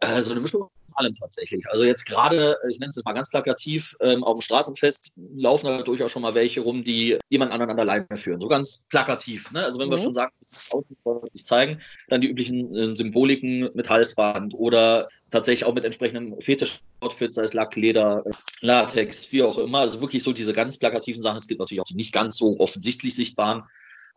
[0.00, 1.64] Also eine Mischung allem tatsächlich.
[1.68, 5.82] Also jetzt gerade, ich nenne es mal ganz plakativ, ähm, auf dem Straßenfest laufen da
[5.82, 8.40] durchaus schon mal welche rum, die jemand anderen an der Leine führen.
[8.40, 9.50] So ganz plakativ.
[9.52, 9.64] Ne?
[9.64, 9.92] Also wenn mhm.
[9.92, 10.32] wir schon sagen,
[10.70, 10.96] außen
[11.32, 17.34] nicht zeigen, dann die üblichen äh, Symboliken mit Halsband oder tatsächlich auch mit entsprechendem Fetisch-Outfit,
[17.34, 18.24] sei es Lack, Leder,
[18.60, 19.80] Latex, wie auch immer.
[19.80, 21.38] Also wirklich so diese ganz plakativen Sachen.
[21.38, 23.64] Es gibt natürlich auch die nicht ganz so offensichtlich sichtbaren.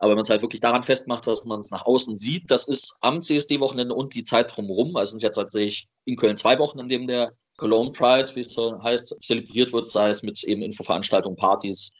[0.02, 2.66] Aber wenn man es halt wirklich daran festmacht, dass man es nach außen sieht, das
[2.66, 4.96] ist am CSD-Wochenende und die Zeit drumherum.
[4.96, 8.40] Also es sind jetzt tatsächlich in Köln zwei Wochen, in dem der Cologne Pride, wie
[8.40, 11.92] es so heißt, zelebriert wird, sei es mit eben Infoveranstaltungen, Partys,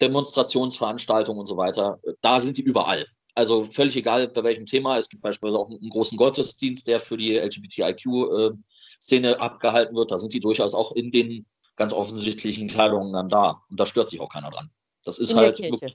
[0.00, 2.00] Demonstrationsveranstaltungen und so weiter.
[2.22, 3.06] Da sind die überall.
[3.36, 4.98] Also völlig egal bei welchem Thema.
[4.98, 10.10] Es gibt beispielsweise auch einen großen Gottesdienst, der für die LGBTIQ-Szene äh, abgehalten wird.
[10.10, 13.62] Da sind die durchaus auch in den ganz offensichtlichen Kleidungen dann da.
[13.70, 14.70] Und da stört sich auch keiner dran.
[15.04, 15.60] Das ist in halt.
[15.60, 15.94] Wirklich,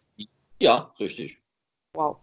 [0.61, 1.38] ja, richtig.
[1.93, 2.17] Wow.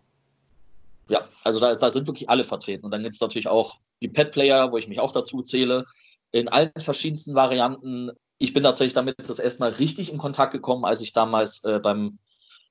[1.09, 2.85] Ja, also da, da sind wirklich alle vertreten.
[2.85, 5.85] Und dann gibt es natürlich auch die Pet-Player, wo ich mich auch dazu zähle,
[6.33, 8.11] in allen verschiedensten Varianten.
[8.39, 12.19] Ich bin tatsächlich damit das erstmal richtig in Kontakt gekommen, als ich damals äh, beim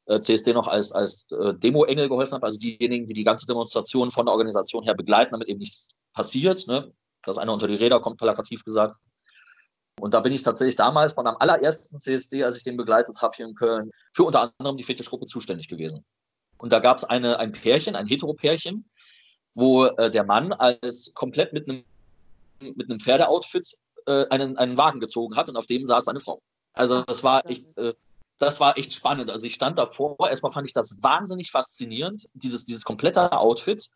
[0.05, 4.11] äh, CSD noch als, als äh, Demo-Engel geholfen habe, also diejenigen, die die ganze Demonstration
[4.11, 6.93] von der Organisation her begleiten, damit eben nichts passiert, ne?
[7.23, 8.97] dass einer unter die Räder kommt, plakativ gesagt.
[9.99, 13.35] Und da bin ich tatsächlich damals von am allerersten CSD, als ich den begleitet habe
[13.35, 16.05] hier in Köln, für unter anderem die Fetischgruppe zuständig gewesen.
[16.57, 18.85] Und da gab es ein Pärchen, ein Hetero-Pärchen,
[19.53, 21.83] wo äh, der Mann als komplett mit einem
[22.59, 26.41] mit einem Pferdeoutfit äh, einen, einen Wagen gezogen hat und auf dem saß eine Frau.
[26.73, 27.93] Also das war echt, äh,
[28.37, 29.31] das war echt spannend.
[29.31, 33.89] Also ich stand davor, erstmal fand ich das wahnsinnig faszinierend, dieses, dieses komplette Outfit.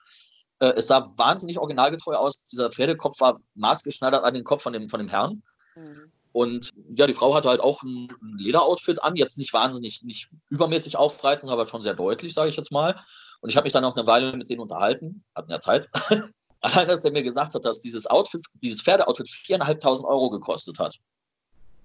[0.60, 2.44] Äh, es sah wahnsinnig originalgetreu aus.
[2.46, 5.44] Dieser Pferdekopf war maßgeschneidert an den Kopf von dem, von dem Herrn.
[5.76, 6.12] Mhm.
[6.32, 10.98] Und ja, die Frau hatte halt auch ein, Lederoutfit an, jetzt nicht wahnsinnig, nicht übermäßig
[10.98, 13.00] aufreizend, aber schon sehr deutlich, sage ich jetzt mal.
[13.42, 15.90] Und ich habe mich dann auch eine Weile mit denen unterhalten, hatten ja Zeit.
[16.62, 20.98] Allein, dass der mir gesagt hat, dass dieses Outfit, dieses Pferdeoutfit 4.500 Euro gekostet hat.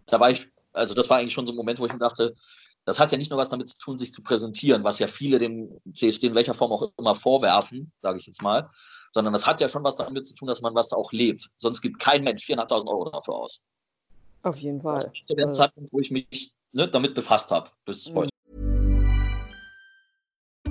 [0.07, 2.35] Da war ich, also das war eigentlich schon so ein Moment, wo ich mir dachte,
[2.85, 5.39] das hat ja nicht nur was damit zu tun, sich zu präsentieren, was ja viele
[5.39, 8.69] dem CSD in welcher Form auch immer vorwerfen, sage ich jetzt mal,
[9.13, 11.49] sondern das hat ja schon was damit zu tun, dass man was auch lebt.
[11.57, 13.65] Sonst gibt kein Mensch 4.500 Euro dafür aus.
[14.45, 14.99] Auf jeden Fall.
[14.99, 18.15] Das ist zu dem Zeitpunkt, wo ich mich ne, damit befasst habe, bis mhm.
[18.17, 18.31] heute.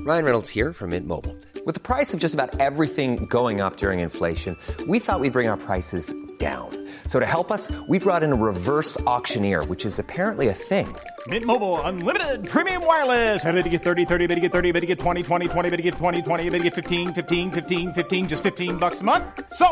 [0.05, 1.36] Ryan Reynolds here from Mint Mobile.
[1.65, 5.47] With the price of just about everything going up during inflation, we thought we'd bring
[5.47, 6.69] our prices down.
[7.07, 10.93] So to help us, we brought in a reverse auctioneer, which is apparently a thing.
[11.27, 13.45] Mint Mobile unlimited premium wireless.
[13.45, 15.69] Ready to get 30, 30, bit to get 30, bit to get 20, 20, 20,
[15.69, 18.99] bit to get 20, 20, bit to get 15, 15, 15, 15 just 15 bucks
[18.99, 19.23] a month.
[19.53, 19.67] So,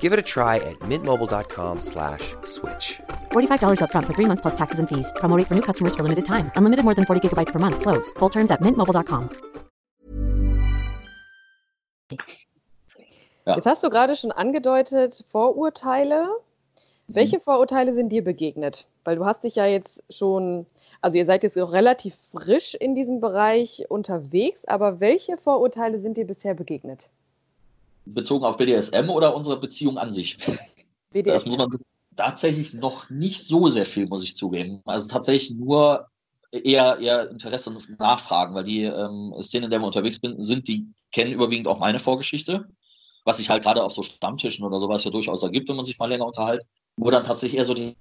[0.00, 2.34] Give it a try at mintmobile.com/switch.
[2.44, 5.12] slash $45 up front for 3 months plus taxes and fees.
[5.20, 6.50] Promo rate for new customers for limited time.
[6.56, 8.10] Unlimited more than 40 gigabytes per month slows.
[8.18, 9.30] Full terms at mintmobile.com.
[13.46, 13.54] Ja.
[13.54, 16.28] Jetzt hast du gerade schon angedeutet Vorurteile.
[17.06, 17.42] Welche mhm.
[17.42, 18.86] Vorurteile sind dir begegnet?
[19.04, 20.66] Weil du hast dich ja jetzt schon,
[21.06, 26.16] also ihr seid jetzt noch relativ frisch in diesem Bereich unterwegs, aber welche Vorurteile sind
[26.16, 27.10] dir bisher begegnet?
[28.06, 30.36] Bezogen auf BDSM oder unsere Beziehung an sich?
[31.12, 31.32] BDSM.
[31.32, 31.70] Das muss man
[32.16, 34.82] tatsächlich noch nicht so sehr viel, muss ich zugeben.
[34.84, 36.08] Also tatsächlich nur
[36.50, 40.88] eher, eher Interesse und Nachfragen, weil die ähm, Szenen, in der wir unterwegs sind, die
[41.12, 42.66] kennen überwiegend auch meine Vorgeschichte,
[43.22, 46.00] was sich halt gerade auf so Stammtischen oder sowas ja durchaus ergibt, wenn man sich
[46.00, 46.64] mal länger unterhält,
[46.96, 47.94] wo dann tatsächlich eher so die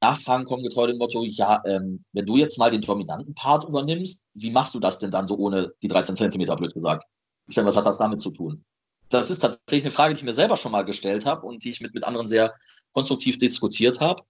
[0.00, 4.24] Nachfragen kommen getreu dem Motto, ja, ähm, wenn du jetzt mal den dominanten Part übernimmst,
[4.34, 7.06] wie machst du das denn dann so ohne die 13 Zentimeter, blöd gesagt?
[7.48, 8.64] Ich denke, was hat das damit zu tun?
[9.08, 11.70] Das ist tatsächlich eine Frage, die ich mir selber schon mal gestellt habe und die
[11.70, 12.54] ich mit, mit anderen sehr
[12.92, 14.22] konstruktiv diskutiert habe.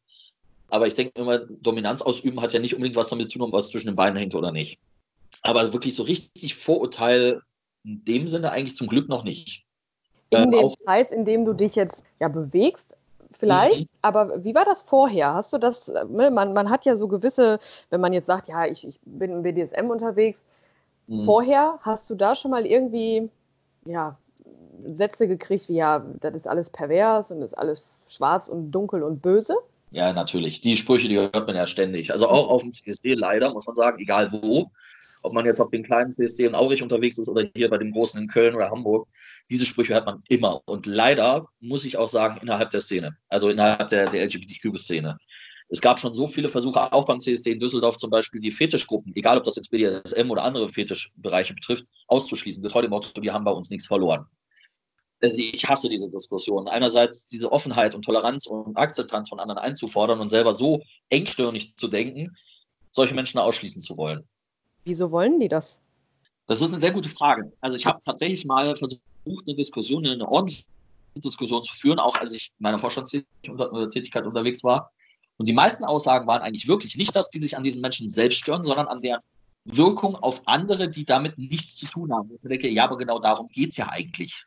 [0.70, 3.68] Aber ich denke immer, Dominanz ausüben hat ja nicht unbedingt was damit zu tun, was
[3.68, 4.78] zwischen den Beinen hängt oder nicht.
[5.42, 7.42] Aber wirklich so richtig Vorurteil
[7.84, 9.64] in dem Sinne eigentlich zum Glück noch nicht.
[10.30, 12.94] In ähm, dem Kreis, in dem du dich jetzt ja bewegst,
[13.32, 13.98] vielleicht, mhm.
[14.02, 15.34] aber wie war das vorher?
[15.34, 17.58] Hast du das, ne, man, man hat ja so gewisse,
[17.90, 20.44] wenn man jetzt sagt, ja, ich, ich bin im BDSM unterwegs,
[21.06, 21.24] mhm.
[21.24, 23.30] vorher hast du da schon mal irgendwie,
[23.84, 24.16] ja,
[24.84, 29.02] Sätze gekriegt wie, ja, das ist alles pervers und das ist alles schwarz und dunkel
[29.02, 29.56] und böse?
[29.90, 30.60] Ja, natürlich.
[30.60, 32.12] Die Sprüche, die hört man ja ständig.
[32.12, 34.70] Also auch auf dem CSD leider, muss man sagen, egal wo.
[35.22, 37.92] Ob man jetzt auf den kleinen CSD in Aurich unterwegs ist oder hier bei dem
[37.92, 39.08] großen in Köln oder Hamburg.
[39.50, 40.62] Diese Sprüche hört man immer.
[40.66, 45.18] Und leider muss ich auch sagen, innerhalb der Szene, also innerhalb der, der LGBTQ-Szene.
[45.70, 49.12] Es gab schon so viele Versuche, auch beim CSD in Düsseldorf zum Beispiel, die Fetischgruppen,
[49.16, 52.62] egal ob das jetzt BDSM oder andere Fetischbereiche betrifft, auszuschließen.
[52.62, 54.26] Mit heute Motto, die haben bei uns nichts verloren.
[55.20, 56.68] Also ich hasse diese Diskussion.
[56.68, 61.88] Einerseits diese Offenheit und Toleranz und Akzeptanz von anderen einzufordern und selber so engstirnig zu
[61.88, 62.36] denken,
[62.90, 64.26] solche Menschen ausschließen zu wollen.
[64.88, 65.82] Wieso wollen die das?
[66.46, 67.52] Das ist eine sehr gute Frage.
[67.60, 70.64] Also ich habe tatsächlich mal versucht, eine Diskussion, eine ordentliche
[71.16, 74.90] Diskussionen zu führen, auch als ich in meiner Vorstandstätigkeit unterwegs war.
[75.36, 78.38] Und die meisten Aussagen waren eigentlich wirklich nicht, dass die sich an diesen Menschen selbst
[78.38, 79.20] stören, sondern an deren
[79.66, 82.30] Wirkung auf andere, die damit nichts zu tun haben.
[82.42, 84.46] Ich denke, ja, aber genau darum geht es ja eigentlich.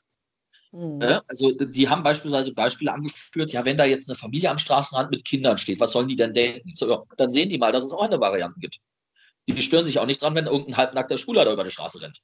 [0.72, 1.20] Mhm.
[1.28, 5.24] Also die haben beispielsweise Beispiele angeführt, ja, wenn da jetzt eine Familie am Straßenrand mit
[5.24, 6.74] Kindern steht, was sollen die denn denken?
[6.74, 8.80] So, dann sehen die mal, dass es auch eine Variante gibt.
[9.48, 12.22] Die stören sich auch nicht dran, wenn irgendein halbnackter Schwuler da über die Straße rennt.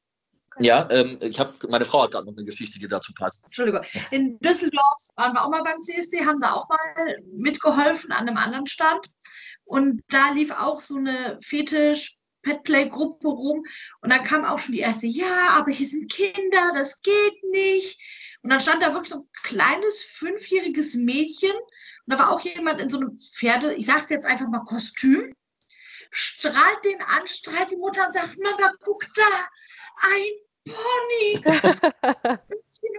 [0.59, 3.43] Ja, ähm, ich habe, meine Frau hat gerade noch eine Geschichte, die dazu passt.
[3.45, 3.81] Entschuldigung.
[4.11, 8.37] In Düsseldorf waren wir auch mal beim CSD, haben da auch mal mitgeholfen an einem
[8.37, 9.07] anderen Stand.
[9.65, 13.65] Und da lief auch so eine Fetisch- Petplay-Gruppe rum
[14.01, 17.99] und dann kam auch schon die erste, ja, aber hier sind Kinder, das geht nicht.
[18.41, 22.81] Und dann stand da wirklich so ein kleines fünfjähriges Mädchen und da war auch jemand
[22.81, 25.33] in so einem Pferde, ich sag's jetzt einfach mal Kostüm,
[26.11, 29.47] strahlt den an, strahlt die Mutter und sagt, Mama, guck da,
[30.01, 31.41] ein Pony.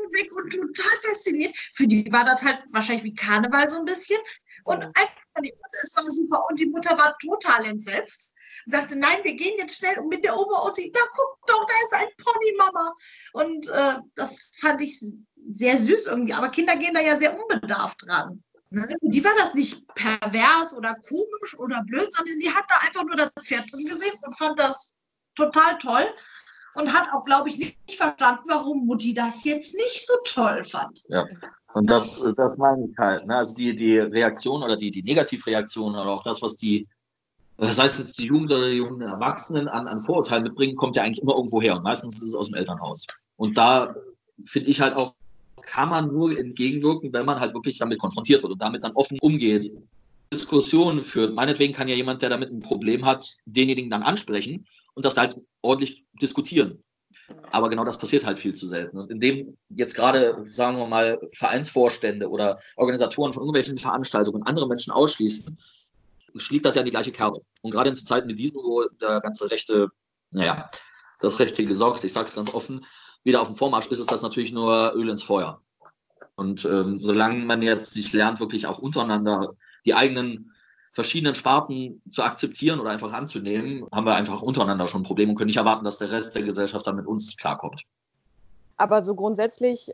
[0.09, 1.57] und weg und total fasziniert.
[1.57, 4.21] Für die war das halt wahrscheinlich wie Karneval so ein bisschen.
[4.65, 6.45] Und es war super.
[6.49, 8.33] Und die Mutter war total entsetzt
[8.67, 11.47] und sagte, nein, wir gehen jetzt schnell und mit der Oma und sie, da guck
[11.47, 12.95] doch, da ist ein Pony, Mama.
[13.33, 15.03] Und äh, das fand ich
[15.55, 16.35] sehr süß irgendwie.
[16.35, 18.43] Aber Kinder gehen da ja sehr unbedarft dran.
[18.71, 18.87] Ne?
[19.01, 23.17] Die war das nicht pervers oder komisch oder blöd, sondern die hat da einfach nur
[23.17, 24.95] das Pferd drin gesehen und fand das
[25.35, 26.05] total toll
[26.75, 31.03] und hat auch, glaube ich, nicht verstanden, warum Mutti das jetzt nicht so toll fand.
[31.09, 31.25] Ja.
[31.75, 33.27] Und das, das meine ich halt.
[33.27, 33.37] Ne?
[33.37, 36.87] Also die, die Reaktion oder die, die Negativreaktion oder auch das, was die,
[37.57, 41.03] das heißt jetzt die Jugend oder die jungen Erwachsenen an, an Vorurteilen mitbringen, kommt ja
[41.03, 41.77] eigentlich immer irgendwo her.
[41.77, 43.07] Und meistens ist es aus dem Elternhaus.
[43.37, 43.95] Und da
[44.45, 45.15] finde ich halt auch,
[45.69, 49.19] kann man nur entgegenwirken, wenn man halt wirklich damit konfrontiert wird und damit dann offen
[49.21, 49.71] umgeht.
[50.33, 51.35] Diskussionen führt.
[51.35, 55.37] Meinetwegen kann ja jemand, der damit ein Problem hat, denjenigen dann ansprechen und das halt
[55.63, 56.83] ordentlich diskutieren.
[57.51, 58.99] Aber genau das passiert halt viel zu selten.
[58.99, 64.93] Und indem jetzt gerade, sagen wir mal, Vereinsvorstände oder Organisatoren von irgendwelchen Veranstaltungen andere Menschen
[64.93, 65.59] ausschließen,
[66.37, 67.41] schlägt das ja in die gleiche Kerbe.
[67.63, 69.89] Und gerade in Zeiten wie diesen, wo der ganze rechte,
[70.31, 70.71] naja,
[71.21, 72.85] das rechte Gesorgt, ich sage es ganz offen,
[73.25, 75.61] wieder auf dem Vormarsch ist, ist das natürlich nur Öl ins Feuer.
[76.37, 79.55] Und ähm, solange man jetzt nicht lernt, wirklich auch untereinander
[79.85, 80.53] die eigenen
[80.93, 85.49] verschiedenen Sparten zu akzeptieren oder einfach anzunehmen, haben wir einfach untereinander schon Probleme und können
[85.49, 87.83] nicht erwarten, dass der Rest der Gesellschaft dann mit uns klarkommt.
[88.77, 89.93] Aber so grundsätzlich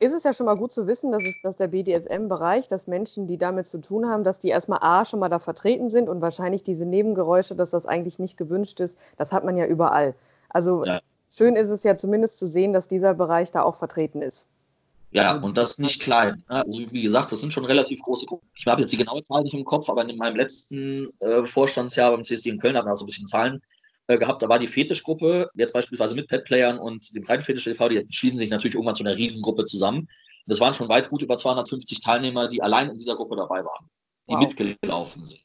[0.00, 3.26] ist es ja schon mal gut zu wissen, dass, es, dass der BDSM-Bereich, dass Menschen,
[3.26, 6.20] die damit zu tun haben, dass die erstmal A schon mal da vertreten sind und
[6.20, 10.14] wahrscheinlich diese Nebengeräusche, dass das eigentlich nicht gewünscht ist, das hat man ja überall.
[10.48, 11.00] Also ja.
[11.28, 14.46] Schön ist es ja zumindest zu sehen, dass dieser Bereich da auch vertreten ist.
[15.10, 16.44] Ja, und das nicht klein.
[16.48, 16.64] Ne?
[16.66, 18.46] Also wie gesagt, das sind schon relativ große Gruppen.
[18.54, 22.10] Ich habe jetzt die genaue Zahl nicht im Kopf, aber in meinem letzten äh, Vorstandsjahr
[22.10, 23.62] beim CSD in Köln haben wir so ein bisschen Zahlen
[24.06, 24.42] äh, gehabt.
[24.42, 28.50] Da war die Fetischgruppe, jetzt beispielsweise mit Pet-Playern und dem Breitenfetisch e.V., die schließen sich
[28.50, 30.00] natürlich irgendwann zu einer Riesengruppe zusammen.
[30.00, 30.08] Und
[30.46, 33.88] das waren schon weit gut über 250 Teilnehmer, die allein in dieser Gruppe dabei waren,
[34.28, 34.40] die wow.
[34.40, 35.40] mitgelaufen sind.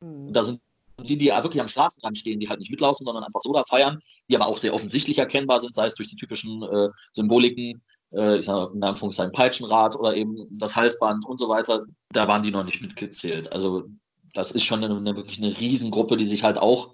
[0.00, 0.28] Mhm.
[0.28, 0.60] Und da sind
[1.02, 3.62] die, die ja wirklich am Straßenrand stehen, die halt nicht mitlaufen, sondern einfach so da
[3.64, 7.82] feiern, die aber auch sehr offensichtlich erkennbar sind, sei es durch die typischen äh, Symboliken,
[8.12, 12.42] äh, ich sage in Anführungszeichen Peitschenrad oder eben das Halsband und so weiter, da waren
[12.42, 13.52] die noch nicht mitgezählt.
[13.52, 13.88] Also
[14.34, 16.92] das ist schon eine, eine, wirklich eine Riesengruppe, die sich halt auch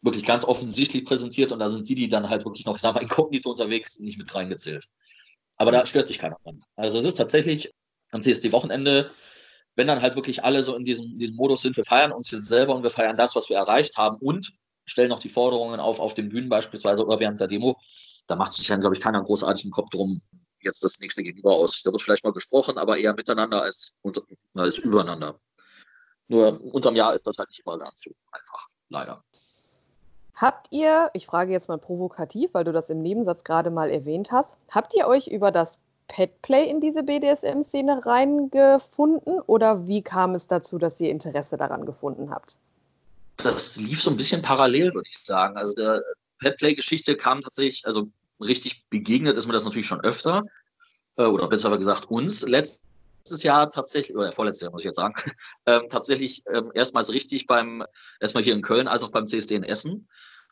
[0.00, 2.94] wirklich ganz offensichtlich präsentiert und da sind die, die dann halt wirklich noch, ich sag
[2.94, 4.86] mal, inkognito unterwegs, nicht mit reingezählt.
[5.56, 6.62] Aber da stört sich keiner dran.
[6.76, 7.72] Also es ist tatsächlich
[8.12, 9.10] am CSD-Wochenende,
[9.78, 12.46] wenn dann halt wirklich alle so in diesem, diesem Modus sind, wir feiern uns jetzt
[12.46, 14.52] selber und wir feiern das, was wir erreicht haben und
[14.84, 17.78] stellen noch die Forderungen auf, auf den Bühnen beispielsweise oder während der Demo,
[18.26, 20.20] da macht sich dann, glaube ich, keiner großartigen Kopf drum,
[20.60, 21.80] jetzt das nächste Gegenüber aus.
[21.84, 23.94] Da wird vielleicht mal gesprochen, aber eher miteinander als,
[24.54, 25.38] als übereinander.
[26.26, 29.22] Nur unterm Jahr ist das halt nicht immer ganz so einfach, leider.
[30.34, 34.32] Habt ihr, ich frage jetzt mal provokativ, weil du das im Nebensatz gerade mal erwähnt
[34.32, 40.46] hast, habt ihr euch über das Petplay in diese BDSM-Szene reingefunden oder wie kam es
[40.46, 42.58] dazu, dass ihr Interesse daran gefunden habt?
[43.36, 45.56] Das lief so ein bisschen parallel, würde ich sagen.
[45.56, 46.02] Also der
[46.40, 48.08] Petplay-Geschichte kam tatsächlich, also
[48.40, 50.44] richtig begegnet ist mir das natürlich schon öfter,
[51.16, 52.42] äh, oder besser gesagt uns.
[52.42, 55.14] Letztes Jahr tatsächlich, oder vorletztes Jahr muss ich jetzt sagen,
[55.66, 57.84] äh, tatsächlich äh, erstmals richtig beim,
[58.20, 60.08] erstmal hier in Köln als auch beim CSD in Essen,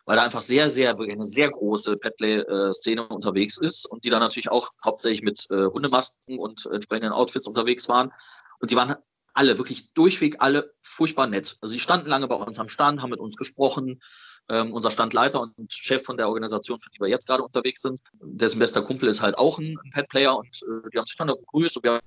[0.07, 4.51] weil da einfach sehr, sehr, eine sehr große Petley-Szene unterwegs ist und die da natürlich
[4.51, 8.13] auch hauptsächlich mit äh, Hundemasken und entsprechenden Outfits unterwegs waren.
[8.61, 8.95] Und die waren
[9.35, 11.59] alle, wirklich durchweg alle furchtbar nett.
[11.61, 14.01] Also die standen lange bei uns am Stand, haben mit uns gesprochen,
[14.49, 18.01] ähm, unser Standleiter und Chef von der Organisation, für die wir jetzt gerade unterwegs sind,
[18.23, 21.27] dessen bester Kumpel ist halt auch ein, ein Pet-Player und äh, die haben sich dann
[21.27, 22.01] begrüßt und wir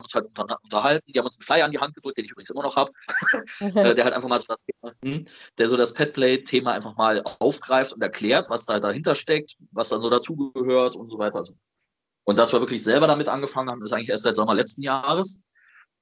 [0.00, 1.12] uns halt unter, unterhalten.
[1.12, 2.92] Die haben uns einen Flyer an die Hand gedrückt, den ich übrigens immer noch habe,
[3.60, 5.24] äh, der halt einfach mal so das Thema,
[5.58, 10.02] der so das Petplay-Thema einfach mal aufgreift und erklärt, was da dahinter steckt, was dann
[10.02, 11.38] so dazugehört und so weiter.
[11.38, 11.54] Also
[12.24, 15.40] Und dass wir wirklich selber damit angefangen haben, ist eigentlich erst seit Sommer letzten Jahres,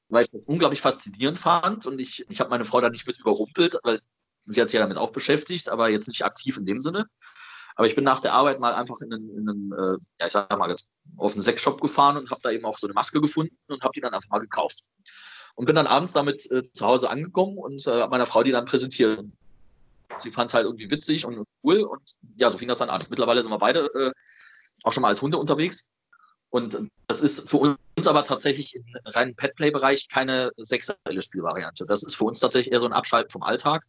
[0.09, 1.87] weil ich das unglaublich faszinierend fand.
[1.87, 4.01] Und ich, ich habe meine Frau da nicht mit überrumpelt, weil
[4.47, 7.07] sie hat sich ja damit auch beschäftigt, aber jetzt nicht aktiv in dem Sinne.
[7.79, 10.33] Aber ich bin nach der Arbeit mal einfach in einen, in einen äh, ja, ich
[10.33, 13.21] sag mal, jetzt auf einen Sexshop gefahren und habe da eben auch so eine Maske
[13.21, 14.83] gefunden und habe die dann einfach mal gekauft.
[15.55, 18.65] Und bin dann abends damit äh, zu Hause angekommen und äh, meiner Frau die dann
[18.65, 19.25] präsentiert.
[20.19, 22.03] Sie fand es halt irgendwie witzig und cool und
[22.35, 23.05] ja, so fing das dann an.
[23.11, 24.13] Mittlerweile sind wir beide äh,
[24.83, 25.93] auch schon mal als Hunde unterwegs.
[26.51, 31.87] Und das ist für uns aber tatsächlich im reinen Petplay-Bereich keine sexuelle Spielvariante.
[31.87, 33.85] Das ist für uns tatsächlich eher so ein Abschalten vom Alltag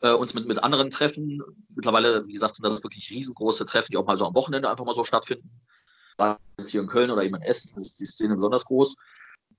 [0.00, 1.42] äh, uns mit, mit anderen treffen.
[1.74, 4.84] Mittlerweile, wie gesagt, sind das wirklich riesengroße Treffen, die auch mal so am Wochenende einfach
[4.84, 5.50] mal so stattfinden.
[6.58, 8.96] Jetzt hier in Köln oder eben in Essen ist die Szene besonders groß,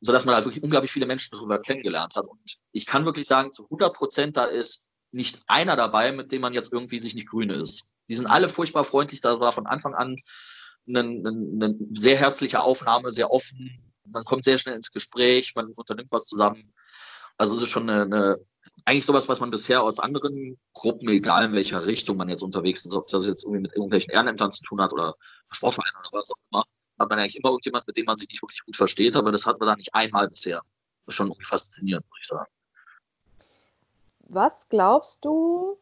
[0.02, 2.26] sodass man halt wirklich unglaublich viele Menschen darüber kennengelernt hat.
[2.26, 2.40] Und
[2.72, 6.54] ich kann wirklich sagen, zu 100 Prozent, da ist nicht einer dabei, mit dem man
[6.54, 7.94] jetzt irgendwie sich nicht grün ist.
[8.10, 9.22] Die sind alle furchtbar freundlich.
[9.22, 10.16] Das war von Anfang an
[10.88, 13.94] eine, eine, eine sehr herzliche Aufnahme, sehr offen.
[14.06, 16.74] Man kommt sehr schnell ins Gespräch, man unternimmt was zusammen.
[17.38, 18.38] Also es ist schon eine, eine
[18.86, 22.86] eigentlich sowas, was man bisher aus anderen Gruppen, egal in welcher Richtung man jetzt unterwegs
[22.86, 25.16] ist, ob das jetzt irgendwie mit irgendwelchen Ehrenämtern zu tun hat oder
[25.52, 26.64] Sportvereinen oder was auch immer,
[27.00, 29.46] hat man eigentlich immer irgendjemand, mit dem man sich nicht wirklich gut versteht, aber das
[29.46, 30.62] hat man da nicht einmal bisher.
[31.06, 32.52] Das ist schon irgendwie faszinierend, muss ich sagen.
[34.30, 35.78] Was glaubst du,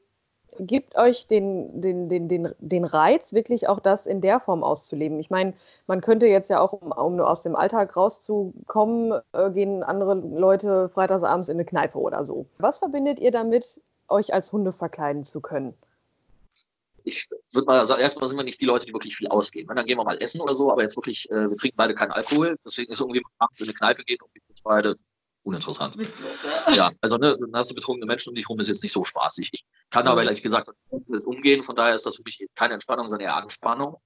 [0.59, 5.19] gibt euch den, den, den, den, den Reiz, wirklich auch das in der Form auszuleben.
[5.19, 5.53] Ich meine,
[5.87, 10.89] man könnte jetzt ja auch, um, um aus dem Alltag rauszukommen, äh, gehen andere Leute
[10.89, 12.45] freitagsabends in eine Kneipe oder so.
[12.57, 15.73] Was verbindet ihr damit, euch als Hunde verkleiden zu können?
[17.05, 19.73] ich würde mal sagen, erstmal sind wir nicht die Leute, die wirklich viel ausgeben.
[19.73, 22.11] Dann gehen wir mal essen oder so, aber jetzt wirklich, äh, wir trinken beide keinen
[22.11, 24.95] Alkohol, deswegen ist irgendwie abends in eine Kneipe gehen und wir beide
[25.45, 25.95] uninteressant.
[26.73, 29.03] Ja, also ne, dann hast du betrunkene Menschen um dich rum, ist jetzt nicht so
[29.03, 29.49] spaßig.
[29.53, 33.29] Ich kann aber ehrlich gesagt umgehen, von daher ist das für mich keine Entspannung, sondern
[33.29, 33.97] eher Anspannung.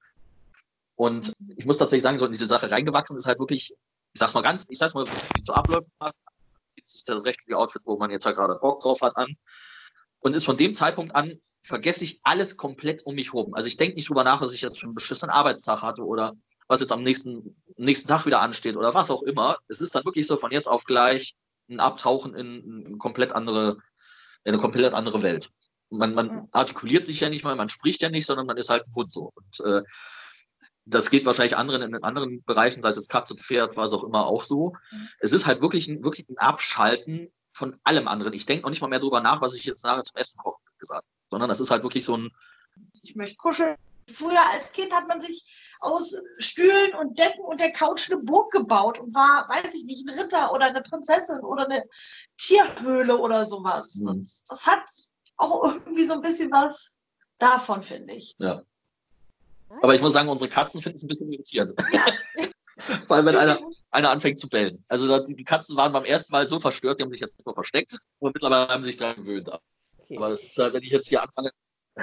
[0.95, 3.73] Und ich muss tatsächlich sagen, so in diese Sache reingewachsen ist halt wirklich,
[4.13, 5.89] ich sag's mal ganz, ich sag's mal, wie es so abläuft,
[6.75, 9.35] zieht sich das rechtliche Outfit, wo man jetzt halt gerade Bock drauf hat, an.
[10.19, 13.53] Und ist von dem Zeitpunkt an, vergesse ich alles komplett um mich herum.
[13.53, 16.33] Also ich denke nicht drüber nach, dass ich jetzt einen beschissenen Arbeitstag hatte oder
[16.69, 19.57] was jetzt am nächsten, nächsten Tag wieder ansteht oder was auch immer.
[19.67, 21.35] Es ist dann wirklich so von jetzt auf gleich
[21.67, 23.77] ein Abtauchen in eine komplett andere,
[24.43, 25.49] in eine komplett andere Welt.
[25.89, 28.85] Man, man artikuliert sich ja nicht mal, man spricht ja nicht, sondern man ist halt
[28.87, 29.33] ein Hund so.
[29.33, 29.81] Und äh,
[30.85, 34.27] das geht wahrscheinlich anderen in anderen Bereichen, sei es jetzt Katze, Pferd, was auch immer,
[34.27, 34.75] auch so.
[34.91, 35.09] Mhm.
[35.19, 38.33] Es ist halt wirklich ein, wirklich ein Abschalten von allem anderen.
[38.33, 40.63] Ich denke noch nicht mal mehr drüber nach, was ich jetzt sage zum Essen kochen
[40.77, 42.31] gesagt, sondern das ist halt wirklich so ein.
[43.01, 43.75] Ich möchte kuscheln.
[44.09, 45.45] Früher als Kind hat man sich
[45.79, 50.07] aus Stühlen und Decken und der Couch eine Burg gebaut und war, weiß ich nicht,
[50.07, 51.85] ein Ritter oder eine Prinzessin oder eine
[52.37, 53.95] Tierhöhle oder sowas.
[53.95, 54.07] Mhm.
[54.07, 54.83] Und das hat
[55.37, 56.97] auch irgendwie so ein bisschen was
[57.37, 58.35] davon, finde ich.
[58.39, 58.63] Ja.
[59.81, 61.73] Aber ich muss sagen, unsere Katzen finden es ein bisschen irritierend.
[61.91, 62.05] Ja.
[63.07, 63.59] Vor allem, wenn einer,
[63.91, 64.83] einer anfängt zu bellen.
[64.87, 67.99] Also die Katzen waren beim ersten Mal so verstört, die haben sich jetzt mal versteckt
[68.19, 69.49] und mittlerweile haben sie sich daran gewöhnt.
[69.97, 70.17] Okay.
[70.17, 71.51] Aber das ist halt, wenn ich jetzt hier anfange,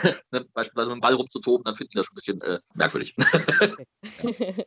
[0.31, 3.15] ne, beispielsweise mit dem Ball rumzutoben, dann finden die das schon ein bisschen äh, merkwürdig.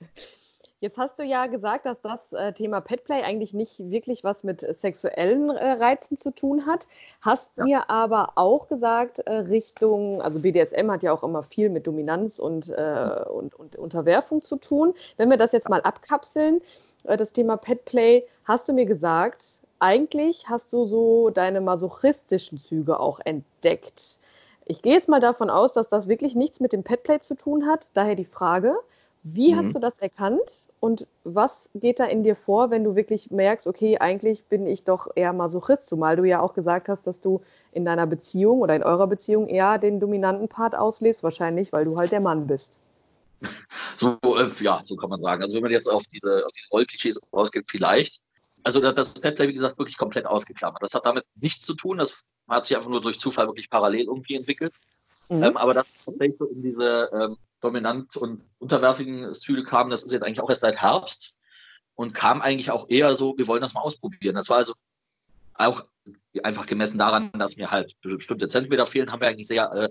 [0.82, 4.62] Jetzt hast du ja gesagt, dass das äh, Thema Petplay eigentlich nicht wirklich was mit
[4.80, 6.88] sexuellen äh, Reizen zu tun hat.
[7.20, 7.64] Hast ja.
[7.66, 12.40] mir aber auch gesagt, äh, Richtung, also BDSM hat ja auch immer viel mit Dominanz
[12.40, 14.94] und, äh, und, und, Unterwerfung zu tun.
[15.18, 16.62] Wenn wir das jetzt mal abkapseln,
[17.04, 19.44] äh, das Thema Petplay, hast du mir gesagt,
[19.80, 24.20] eigentlich hast du so deine masochistischen Züge auch entdeckt.
[24.70, 27.66] Ich gehe jetzt mal davon aus, dass das wirklich nichts mit dem Petplay zu tun
[27.66, 27.88] hat.
[27.96, 28.76] Daher die Frage,
[29.24, 29.58] wie mhm.
[29.58, 33.66] hast du das erkannt und was geht da in dir vor, wenn du wirklich merkst,
[33.66, 37.42] okay, eigentlich bin ich doch eher Masochist, zumal du ja auch gesagt hast, dass du
[37.72, 41.98] in deiner Beziehung oder in eurer Beziehung eher den dominanten Part auslebst, wahrscheinlich, weil du
[41.98, 42.80] halt der Mann bist.
[43.98, 45.44] So, äh, ja, so kann man sagen.
[45.44, 48.22] Also wenn man jetzt auf diese, auf diese Rollklischees rausgeht, vielleicht.
[48.64, 50.84] Also das Petplay, wie gesagt, wirklich komplett ausgeklammert.
[50.84, 51.98] Das hat damit nichts zu tun.
[51.98, 54.74] Das hat sich einfach nur durch Zufall wirklich parallel irgendwie entwickelt.
[55.30, 55.44] Mhm.
[55.44, 60.12] Ähm, aber das tatsächlich so in diese ähm, dominant und unterwerfigen Stühle kam, das ist
[60.12, 61.36] jetzt eigentlich auch erst seit Herbst
[61.96, 64.36] und kam eigentlich auch eher so, wir wollen das mal ausprobieren.
[64.36, 64.74] Das war also
[65.54, 65.86] auch
[66.44, 69.90] einfach gemessen daran, dass mir halt bestimmte Zentimeter fehlen, haben wir eigentlich sehr äh,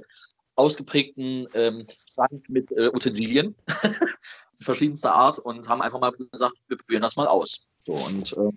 [0.55, 3.55] ausgeprägten ähm, Sand mit äh, Utensilien
[4.61, 7.67] verschiedenster Art und haben einfach mal gesagt, wir probieren das mal aus.
[7.79, 8.53] So, und äh,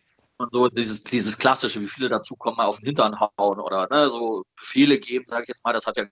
[0.51, 4.09] so dieses, dieses klassische, wie viele dazu kommen, mal auf den Hintern hauen oder ne,
[4.09, 6.05] so Befehle geben, sage ich jetzt mal, das hat ja,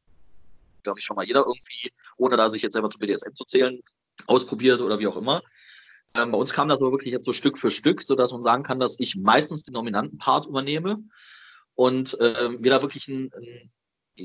[0.83, 3.81] glaube ich, schon mal jeder irgendwie, ohne da sich jetzt selber zu BDSM zu zählen,
[4.27, 5.41] ausprobiert oder wie auch immer.
[6.15, 8.63] Ähm, bei uns kam das aber wirklich jetzt so Stück für Stück, sodass man sagen
[8.63, 11.03] kann, dass ich meistens den dominanten Part übernehme
[11.75, 13.71] und ähm, wir da wirklich ein, ein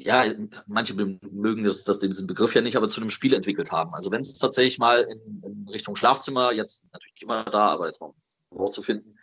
[0.03, 0.25] ja,
[0.67, 3.95] manche mögen das, das, diesen Begriff ja nicht, aber zu einem Spiel entwickelt haben.
[3.95, 8.01] Also wenn es tatsächlich mal in, in, Richtung Schlafzimmer, jetzt natürlich immer da, aber jetzt
[8.01, 9.19] mal ein Wort zu finden,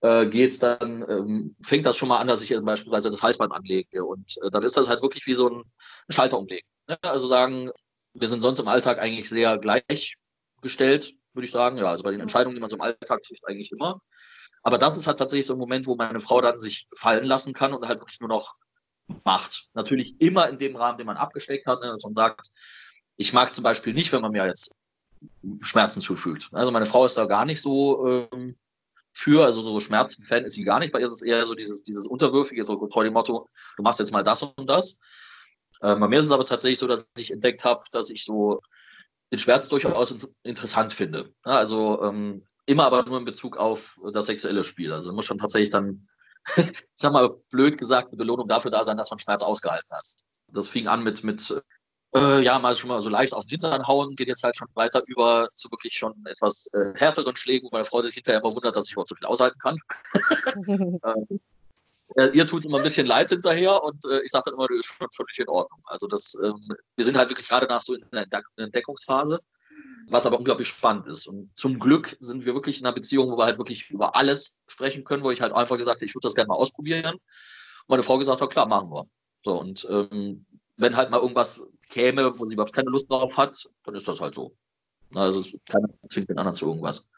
[0.00, 4.04] äh, geht, dann ähm, fängt das schon mal an, dass ich beispielsweise das Halsband anlege.
[4.04, 5.62] Und äh, dann ist das halt wirklich wie so ein
[6.08, 6.68] Schalter umlegen.
[6.88, 6.98] Ne?
[7.02, 7.70] Also sagen,
[8.14, 11.78] wir sind sonst im Alltag eigentlich sehr gleichgestellt, würde ich sagen.
[11.78, 14.00] Ja, also bei den Entscheidungen, die man so im Alltag trifft, eigentlich immer.
[14.62, 17.52] Aber das ist halt tatsächlich so ein Moment, wo meine Frau dann sich fallen lassen
[17.52, 18.56] kann und halt wirklich nur noch
[19.24, 19.68] macht.
[19.74, 22.48] Natürlich immer in dem Rahmen, den man abgesteckt hat, ne, dass man sagt,
[23.16, 24.74] ich mag es zum Beispiel nicht, wenn man mir jetzt
[25.62, 26.48] Schmerzen zufügt.
[26.52, 28.56] Also meine Frau ist da gar nicht so ähm,
[29.12, 30.92] für, also so Schmerzen-Fan ist sie gar nicht.
[30.92, 33.98] Bei ihr ist es eher so dieses, dieses Unterwürfige, so treu dem Motto, du machst
[33.98, 35.00] jetzt mal das und das.
[35.82, 38.60] Ähm, bei mir ist es aber tatsächlich so, dass ich entdeckt habe, dass ich so
[39.32, 41.32] den Schmerz durchaus interessant finde.
[41.44, 44.92] Ja, also ähm, immer aber nur in Bezug auf das sexuelle Spiel.
[44.92, 46.06] Also muss schon tatsächlich dann,
[46.94, 50.06] sag mal, blöd gesagt, eine Belohnung dafür da sein, dass man Schmerz ausgehalten hat.
[50.48, 51.52] Das fing an mit, mit
[52.14, 54.68] äh, ja, mal schon mal so leicht auf den Hintern hauen, geht jetzt halt schon
[54.74, 58.54] weiter über zu wirklich schon etwas äh, härteren Schlägen, wo meine Frau sich hinterher immer
[58.54, 59.78] wundert, dass ich überhaupt so viel aushalten kann.
[61.04, 61.40] ähm,
[62.16, 64.78] äh, ihr tut immer ein bisschen leid hinterher und äh, ich sage dann immer, das
[64.78, 65.80] ist schon völlig in Ordnung.
[65.86, 68.26] Also das, ähm, wir sind halt wirklich gerade nach so in der
[68.56, 69.40] Entdeckungsphase
[70.08, 71.26] was aber unglaublich spannend ist.
[71.26, 74.60] Und zum Glück sind wir wirklich in einer Beziehung, wo wir halt wirklich über alles
[74.66, 77.14] sprechen können, wo ich halt einfach gesagt habe, ich würde das gerne mal ausprobieren.
[77.14, 79.06] Und meine Frau gesagt hat, klar, machen wir.
[79.44, 80.46] So, und ähm,
[80.76, 84.20] wenn halt mal irgendwas käme, wo sie überhaupt keine Lust drauf hat, dann ist das
[84.20, 84.54] halt so.
[85.14, 87.10] Also keiner zwingt den anderen zu irgendwas.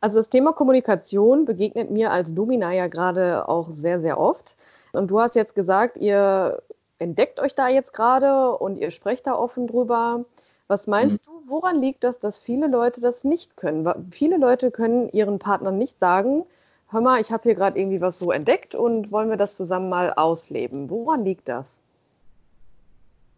[0.00, 4.56] Also das Thema Kommunikation begegnet mir als Domina ja gerade auch sehr, sehr oft.
[4.92, 6.62] Und du hast jetzt gesagt, ihr
[6.98, 10.24] entdeckt euch da jetzt gerade und ihr sprecht da offen drüber.
[10.68, 11.30] Was meinst mhm.
[11.30, 14.12] du, woran liegt das, dass viele Leute das nicht können?
[14.12, 16.44] Viele Leute können ihren Partnern nicht sagen,
[16.88, 19.88] hör mal, ich habe hier gerade irgendwie was so entdeckt und wollen wir das zusammen
[19.88, 20.90] mal ausleben.
[20.90, 21.78] Woran liegt das?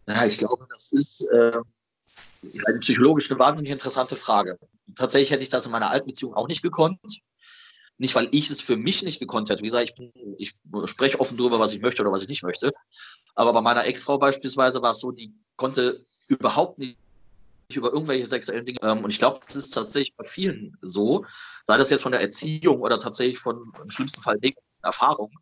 [0.07, 1.53] Ja, ich glaube, das ist äh,
[2.67, 4.57] eine psychologisch eine wahnsinnig interessante Frage.
[4.95, 6.99] Tatsächlich hätte ich das in meiner alten Beziehung auch nicht gekonnt.
[7.97, 9.61] Nicht, weil ich es für mich nicht gekonnt hätte.
[9.61, 10.55] Wie gesagt, ich, bin, ich
[10.85, 12.71] spreche offen darüber, was ich möchte oder was ich nicht möchte.
[13.35, 16.97] Aber bei meiner Ex-Frau beispielsweise war es so, die konnte überhaupt nicht
[17.75, 18.79] über irgendwelche sexuellen Dinge.
[18.81, 21.25] Ähm, und ich glaube, das ist tatsächlich bei vielen so,
[21.65, 24.37] sei das jetzt von der Erziehung oder tatsächlich von im schlimmsten Fall
[24.83, 25.35] Erfahrungen,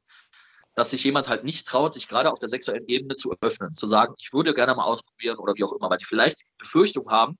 [0.75, 3.87] dass sich jemand halt nicht traut, sich gerade auf der sexuellen Ebene zu öffnen, zu
[3.87, 7.09] sagen, ich würde gerne mal ausprobieren oder wie auch immer, weil die vielleicht die Befürchtung
[7.09, 7.37] haben,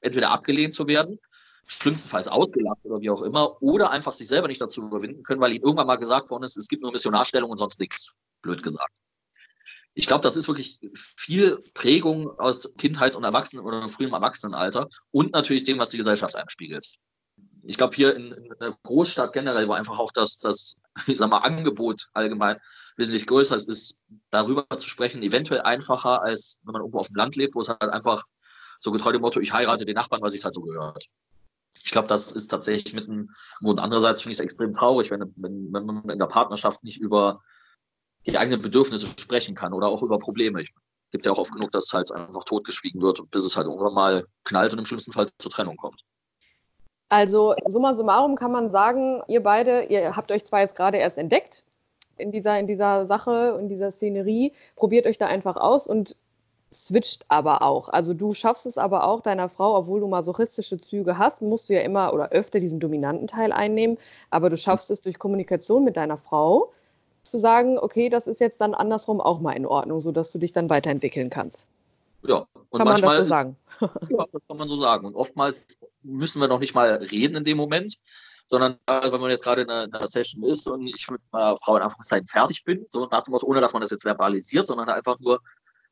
[0.00, 1.18] entweder abgelehnt zu werden,
[1.66, 5.52] schlimmstenfalls ausgelacht oder wie auch immer, oder einfach sich selber nicht dazu überwinden können, weil
[5.52, 8.12] ihnen irgendwann mal gesagt worden ist, es gibt nur Missionarstellung und sonst nichts,
[8.42, 9.01] blöd gesagt
[9.94, 15.32] ich glaube, das ist wirklich viel Prägung aus Kindheits- und Erwachsenen- oder frühem Erwachsenenalter und
[15.32, 16.86] natürlich dem, was die Gesellschaft einspiegelt.
[17.64, 21.30] Ich glaube, hier in, in der Großstadt generell, wo einfach auch das, das ich sag
[21.30, 22.58] mal, Angebot allgemein
[22.96, 27.16] wesentlich größer ist, ist darüber zu sprechen eventuell einfacher, als wenn man irgendwo auf dem
[27.16, 28.24] Land lebt, wo es halt einfach
[28.78, 31.06] so getreu dem Motto, ich heirate den Nachbarn, weil sich halt so gehört.
[31.84, 33.30] Ich glaube, das ist tatsächlich mit einem,
[33.62, 37.00] und andererseits finde ich es extrem traurig, wenn, wenn, wenn man in der Partnerschaft nicht
[37.00, 37.42] über
[38.26, 40.64] die eigenen Bedürfnisse sprechen kann oder auch über Probleme.
[41.10, 44.26] Gibt ja auch oft genug, dass halt einfach totgeschwiegen wird, bis es halt irgendwann mal
[44.44, 46.02] knallt und im schlimmsten Fall zur Trennung kommt.
[47.08, 51.18] Also summa summarum kann man sagen, ihr beide, ihr habt euch zwar jetzt gerade erst
[51.18, 51.62] entdeckt
[52.16, 56.16] in dieser, in dieser Sache, in dieser Szenerie, probiert euch da einfach aus und
[56.72, 57.90] switcht aber auch.
[57.90, 61.74] Also du schaffst es aber auch deiner Frau, obwohl du masochistische Züge hast, musst du
[61.74, 63.98] ja immer oder öfter diesen dominanten Teil einnehmen,
[64.30, 66.72] aber du schaffst es durch Kommunikation mit deiner Frau,
[67.22, 70.52] zu sagen, okay, das ist jetzt dann andersrum auch mal in Ordnung, sodass du dich
[70.52, 71.66] dann weiterentwickeln kannst.
[72.22, 73.56] Ja, und kann manchmal, man das so sagen?
[73.80, 75.06] ja, das kann man so sagen.
[75.06, 75.66] Und oftmals
[76.02, 77.96] müssen wir noch nicht mal reden in dem Moment,
[78.46, 81.20] sondern äh, wenn man jetzt gerade in einer, in einer Session ist und ich mit
[81.30, 84.02] meiner Frau in Anführungszeichen fertig bin, so nach dem Motto, ohne dass man das jetzt
[84.02, 85.40] verbalisiert, sondern einfach nur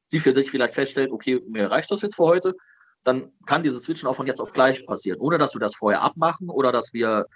[0.07, 2.55] sie für sich vielleicht feststellt, okay, mir reicht das jetzt für heute,
[3.03, 6.03] dann kann dieses Switchen auch von jetzt auf gleich passieren, ohne dass wir das vorher
[6.03, 7.27] abmachen oder dass wir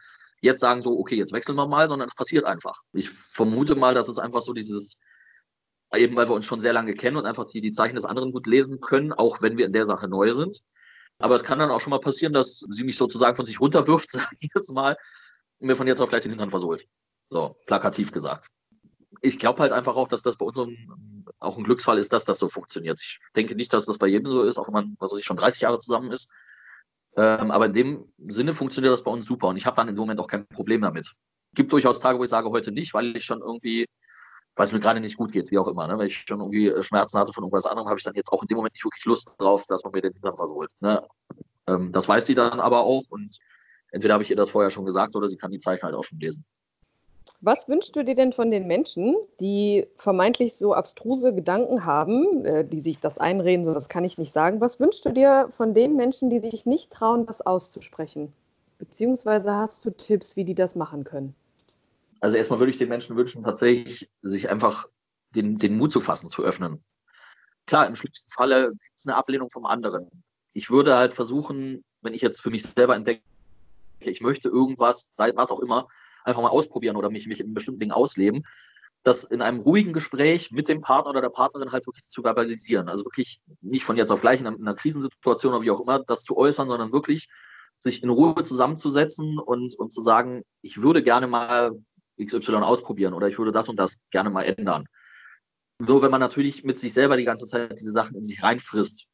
[0.45, 2.83] jetzt sagen so, okay, jetzt wechseln wir mal, sondern es passiert einfach.
[2.93, 4.99] Ich vermute mal, dass es einfach so dieses,
[5.95, 8.33] eben weil wir uns schon sehr lange kennen und einfach die, die Zeichen des anderen
[8.33, 10.61] gut lesen können, auch wenn wir in der Sache neu sind.
[11.19, 14.11] Aber es kann dann auch schon mal passieren, dass sie mich sozusagen von sich runterwirft,
[14.13, 14.97] sage ich jetzt mal,
[15.59, 16.87] und mir von jetzt auf gleich den Hintern versohlt.
[17.31, 18.49] So, plakativ gesagt.
[19.23, 20.59] Ich glaube halt einfach auch, dass das bei uns
[21.39, 23.01] auch ein Glücksfall ist, dass das so funktioniert.
[23.01, 25.37] Ich denke nicht, dass das bei jedem so ist, auch wenn man, was weiß schon
[25.37, 26.29] 30 Jahre zusammen ist.
[27.17, 29.95] Ähm, aber in dem Sinne funktioniert das bei uns super und ich habe dann im
[29.95, 31.13] Moment auch kein Problem damit.
[31.55, 33.87] Gibt durchaus Tage, wo ich sage, heute nicht, weil ich schon irgendwie,
[34.57, 35.87] weil es mir gerade nicht gut geht, wie auch immer.
[35.87, 35.99] Ne?
[35.99, 38.43] Wenn ich schon irgendwie äh, Schmerzen hatte von irgendwas anderem, habe ich dann jetzt auch
[38.43, 40.71] in dem Moment nicht wirklich Lust drauf, dass man mir den Hintern versohlt.
[40.81, 41.07] Ne?
[41.69, 43.39] Ähm, das weiß sie dann aber auch und
[43.93, 46.05] entweder habe ich ihr das vorher schon gesagt oder sie kann die Zeichen halt auch
[46.05, 46.45] schon lesen.
[47.41, 52.67] Was wünschst du dir denn von den Menschen, die vermeintlich so abstruse Gedanken haben, äh,
[52.67, 54.61] die sich das einreden, so das kann ich nicht sagen?
[54.61, 58.33] Was wünschst du dir von den Menschen, die sich nicht trauen, das auszusprechen?
[58.79, 61.35] Beziehungsweise hast du Tipps, wie die das machen können?
[62.21, 64.89] Also erstmal würde ich den Menschen wünschen, tatsächlich sich einfach
[65.35, 66.83] den, den Mut zu fassen, zu öffnen.
[67.67, 70.09] Klar, im schlimmsten Falle gibt es eine Ablehnung vom anderen.
[70.55, 73.23] Ich würde halt versuchen, wenn ich jetzt für mich selber entdecke,
[74.01, 75.89] ich möchte irgendwas, sei was auch immer,
[76.25, 78.45] einfach mal ausprobieren oder mich, mich in bestimmten Dingen ausleben,
[79.03, 82.89] das in einem ruhigen Gespräch mit dem Partner oder der Partnerin halt wirklich zu verbalisieren.
[82.89, 85.81] Also wirklich nicht von jetzt auf gleich in einer, in einer Krisensituation oder wie auch
[85.81, 87.29] immer das zu äußern, sondern wirklich
[87.79, 91.73] sich in Ruhe zusammenzusetzen und, und zu sagen, ich würde gerne mal
[92.23, 94.87] XY ausprobieren oder ich würde das und das gerne mal ändern.
[95.81, 99.07] So, wenn man natürlich mit sich selber die ganze Zeit diese Sachen in sich reinfrisst,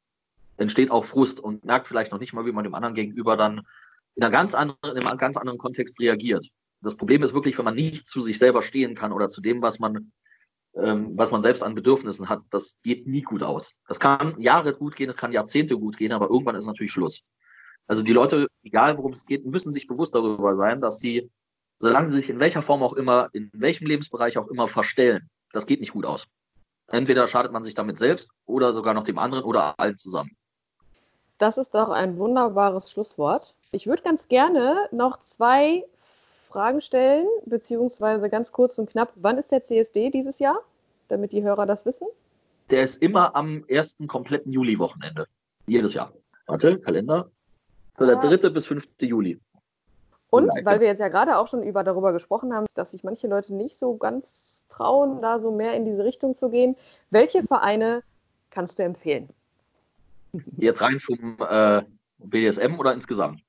[0.57, 3.63] entsteht auch Frust und merkt vielleicht noch nicht mal, wie man dem anderen gegenüber dann
[4.15, 6.47] in, einer ganz anderen, in einem ganz anderen Kontext reagiert.
[6.83, 9.61] Das Problem ist wirklich, wenn man nicht zu sich selber stehen kann oder zu dem,
[9.63, 10.13] was man,
[10.75, 13.75] ähm, was man selbst an Bedürfnissen hat, das geht nie gut aus.
[13.87, 17.23] Das kann Jahre gut gehen, es kann Jahrzehnte gut gehen, aber irgendwann ist natürlich Schluss.
[17.87, 21.31] Also die Leute, egal worum es geht, müssen sich bewusst darüber sein, dass sie,
[21.81, 25.67] solange sie sich in welcher Form auch immer, in welchem Lebensbereich auch immer verstellen, das
[25.67, 26.27] geht nicht gut aus.
[26.87, 30.31] Entweder schadet man sich damit selbst oder sogar noch dem anderen oder allen zusammen.
[31.39, 33.55] Das ist doch ein wunderbares Schlusswort.
[33.71, 35.85] Ich würde ganz gerne noch zwei
[36.51, 40.61] Fragen stellen, beziehungsweise ganz kurz und knapp, wann ist der CSD dieses Jahr,
[41.09, 42.09] damit die Hörer das wissen?
[42.71, 45.27] Der ist immer am ersten kompletten Juli-Wochenende.
[45.67, 46.13] Jedes Jahr.
[46.47, 47.31] Warte, Kalender.
[47.99, 48.49] So, der 3.
[48.51, 48.89] bis 5.
[49.03, 49.39] Juli.
[50.31, 53.27] Und weil wir jetzt ja gerade auch schon über, darüber gesprochen haben, dass sich manche
[53.27, 56.77] Leute nicht so ganz trauen, da so mehr in diese Richtung zu gehen,
[57.11, 58.03] welche Vereine
[58.51, 59.29] kannst du empfehlen?
[60.57, 61.83] Jetzt rein zum äh,
[62.19, 63.43] BDSM oder insgesamt?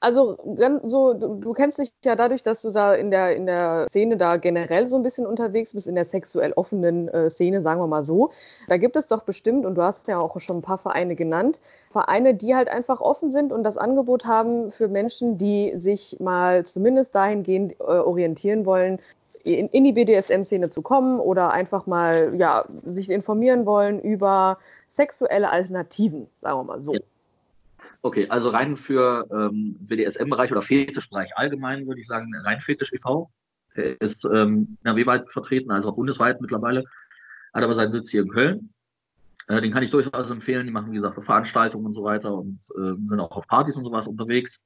[0.00, 0.36] Also
[0.84, 4.16] so, du, du, kennst dich ja dadurch, dass du da in der, in der Szene
[4.16, 7.86] da generell so ein bisschen unterwegs bist, in der sexuell offenen äh, Szene, sagen wir
[7.86, 8.30] mal so.
[8.68, 11.60] Da gibt es doch bestimmt, und du hast ja auch schon ein paar Vereine genannt,
[11.90, 16.66] Vereine, die halt einfach offen sind und das Angebot haben für Menschen, die sich mal
[16.66, 18.98] zumindest dahingehend äh, orientieren wollen,
[19.44, 25.50] in, in die BDSM-Szene zu kommen oder einfach mal ja, sich informieren wollen über sexuelle
[25.50, 26.94] Alternativen, sagen wir mal so.
[26.94, 27.00] Ja.
[28.06, 33.32] Okay, also rein für ähm, BDSM-Bereich oder Fetischbereich allgemein würde ich sagen, rein Fetisch e.V.
[33.74, 36.84] Der ist ähm, NRW-weit vertreten, also auch bundesweit mittlerweile.
[37.52, 38.72] Hat aber seinen Sitz hier in Köln.
[39.48, 40.66] Äh, den kann ich durchaus empfehlen.
[40.66, 43.82] Die machen, wie gesagt, Veranstaltungen und so weiter und äh, sind auch auf Partys und
[43.82, 44.60] sowas unterwegs.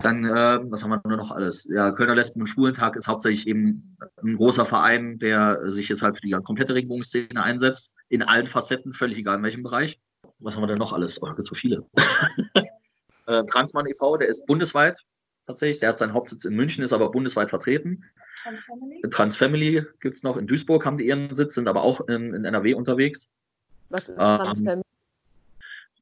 [0.00, 1.68] Dann, äh, was haben wir nur noch alles?
[1.70, 6.16] Ja, Kölner Lesben- und Schwulentag ist hauptsächlich eben ein großer Verein, der sich jetzt halt
[6.16, 7.92] für die komplette Regenbogenszene einsetzt.
[8.08, 10.00] In allen Facetten, völlig egal in welchem Bereich
[10.38, 11.20] was haben wir denn noch alles?
[11.22, 11.84] Oh, da gibt so viele.
[13.26, 14.98] äh, Transmann e.V., der ist bundesweit
[15.46, 15.80] tatsächlich.
[15.80, 18.04] Der hat seinen Hauptsitz in München, ist aber bundesweit vertreten.
[18.42, 20.36] Transfamily, Transfamily gibt es noch.
[20.36, 23.28] In Duisburg haben die ihren Sitz, sind aber auch in, in NRW unterwegs.
[23.88, 24.78] Was ist Transfamily?
[24.78, 24.82] Ähm,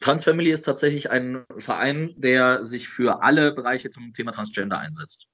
[0.01, 5.29] Transfamily ist tatsächlich ein Verein, der sich für alle Bereiche zum Thema Transgender einsetzt.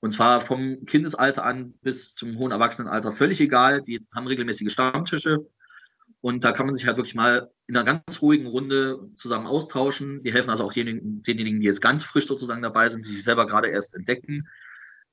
[0.00, 3.82] Und zwar vom Kindesalter an bis zum hohen Erwachsenenalter völlig egal.
[3.82, 5.46] Die haben regelmäßige Stammtische,
[6.22, 10.22] und da kann man sich halt wirklich mal in einer ganz ruhigen Runde zusammen austauschen.
[10.22, 13.24] Die helfen also auch denjenigen, denjenigen, die jetzt ganz frisch sozusagen dabei sind, die sich
[13.24, 14.48] selber gerade erst entdecken,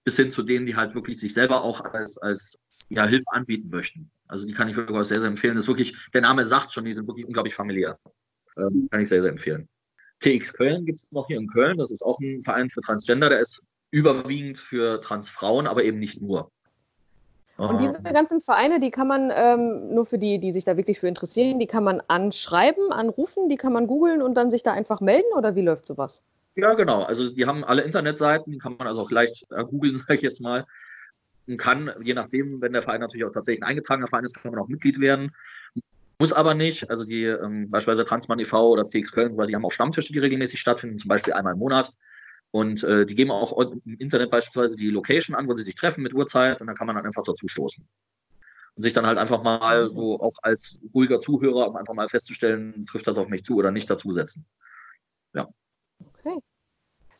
[0.03, 3.69] bis hin zu denen, die halt wirklich sich selber auch als, als ja, Hilfe anbieten
[3.69, 4.11] möchten.
[4.27, 5.55] Also die kann ich wirklich sehr, sehr empfehlen.
[5.55, 7.97] Das ist wirklich, der Name sagt schon, die sind wirklich unglaublich familiär.
[8.55, 9.67] Ähm, kann ich sehr, sehr empfehlen.
[10.19, 11.77] TX Köln gibt es noch hier in Köln.
[11.79, 13.29] Das ist auch ein Verein für Transgender.
[13.29, 16.51] Der ist überwiegend für Transfrauen, aber eben nicht nur.
[17.67, 20.99] Und diese ganzen Vereine, die kann man ähm, nur für die, die sich da wirklich
[20.99, 24.71] für interessieren, die kann man anschreiben, anrufen, die kann man googeln und dann sich da
[24.71, 26.23] einfach melden oder wie läuft sowas?
[26.55, 27.03] Ja, genau.
[27.03, 30.21] Also die haben alle Internetseiten, die kann man also auch leicht äh, googeln, sage ich
[30.21, 30.65] jetzt mal.
[31.47, 34.51] Und kann, je nachdem, wenn der Verein natürlich auch tatsächlich ein eingetragener Verein ist, kann
[34.51, 35.31] man auch Mitglied werden.
[36.19, 36.89] Muss aber nicht.
[36.89, 38.69] Also die ähm, beispielsweise Transmann e.V.
[38.69, 41.59] oder TX Köln, weil die haben auch Stammtische, die regelmäßig stattfinden, zum Beispiel einmal im
[41.59, 41.93] Monat.
[42.51, 46.01] Und äh, die geben auch im Internet beispielsweise die Location an, wo sie sich treffen
[46.01, 47.87] mit Uhrzeit und dann kann man dann einfach dazu stoßen.
[48.75, 52.85] Und sich dann halt einfach mal so auch als ruhiger Zuhörer, um einfach mal festzustellen,
[52.85, 54.45] trifft das auf mich zu oder nicht dazusetzen.
[55.33, 55.47] Ja.
[55.99, 56.39] Okay.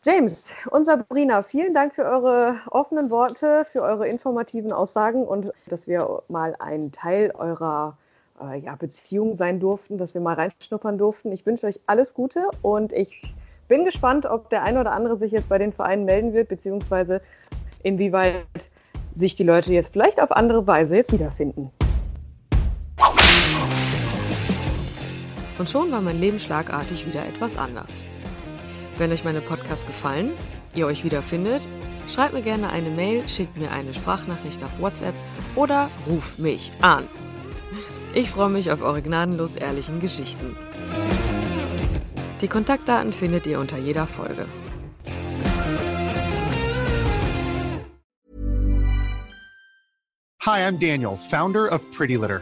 [0.06, 5.88] James und Sabrina, vielen Dank für eure offenen Worte, für eure informativen Aussagen und dass
[5.88, 7.98] wir mal ein Teil eurer
[8.42, 11.34] äh, ja, Beziehung sein durften, dass wir mal reinschnuppern durften.
[11.34, 13.36] Ich wünsche euch alles Gute und ich
[13.70, 17.22] bin gespannt, ob der eine oder andere sich jetzt bei den Vereinen melden wird, beziehungsweise
[17.84, 18.43] inwieweit
[19.15, 21.72] sich die Leute jetzt vielleicht auf andere Weise jetzt wiederfinden.
[25.57, 28.03] Und schon war mein Leben schlagartig wieder etwas anders.
[28.97, 30.32] Wenn euch meine Podcasts gefallen,
[30.76, 31.70] ihr euch wiederfindet,
[32.11, 35.13] Schreib mir gerne eine Mail, schick mir eine Sprachnachricht auf WhatsApp
[35.55, 37.07] oder ruf mich an.
[38.13, 40.55] Ich freue mich auf eure gnadenlos ehrlichen Geschichten.
[42.42, 44.46] Die Kontaktdaten findet ihr unter jeder Folge.
[50.46, 52.42] Hi, I'm Daniel, Founder of Pretty Litter.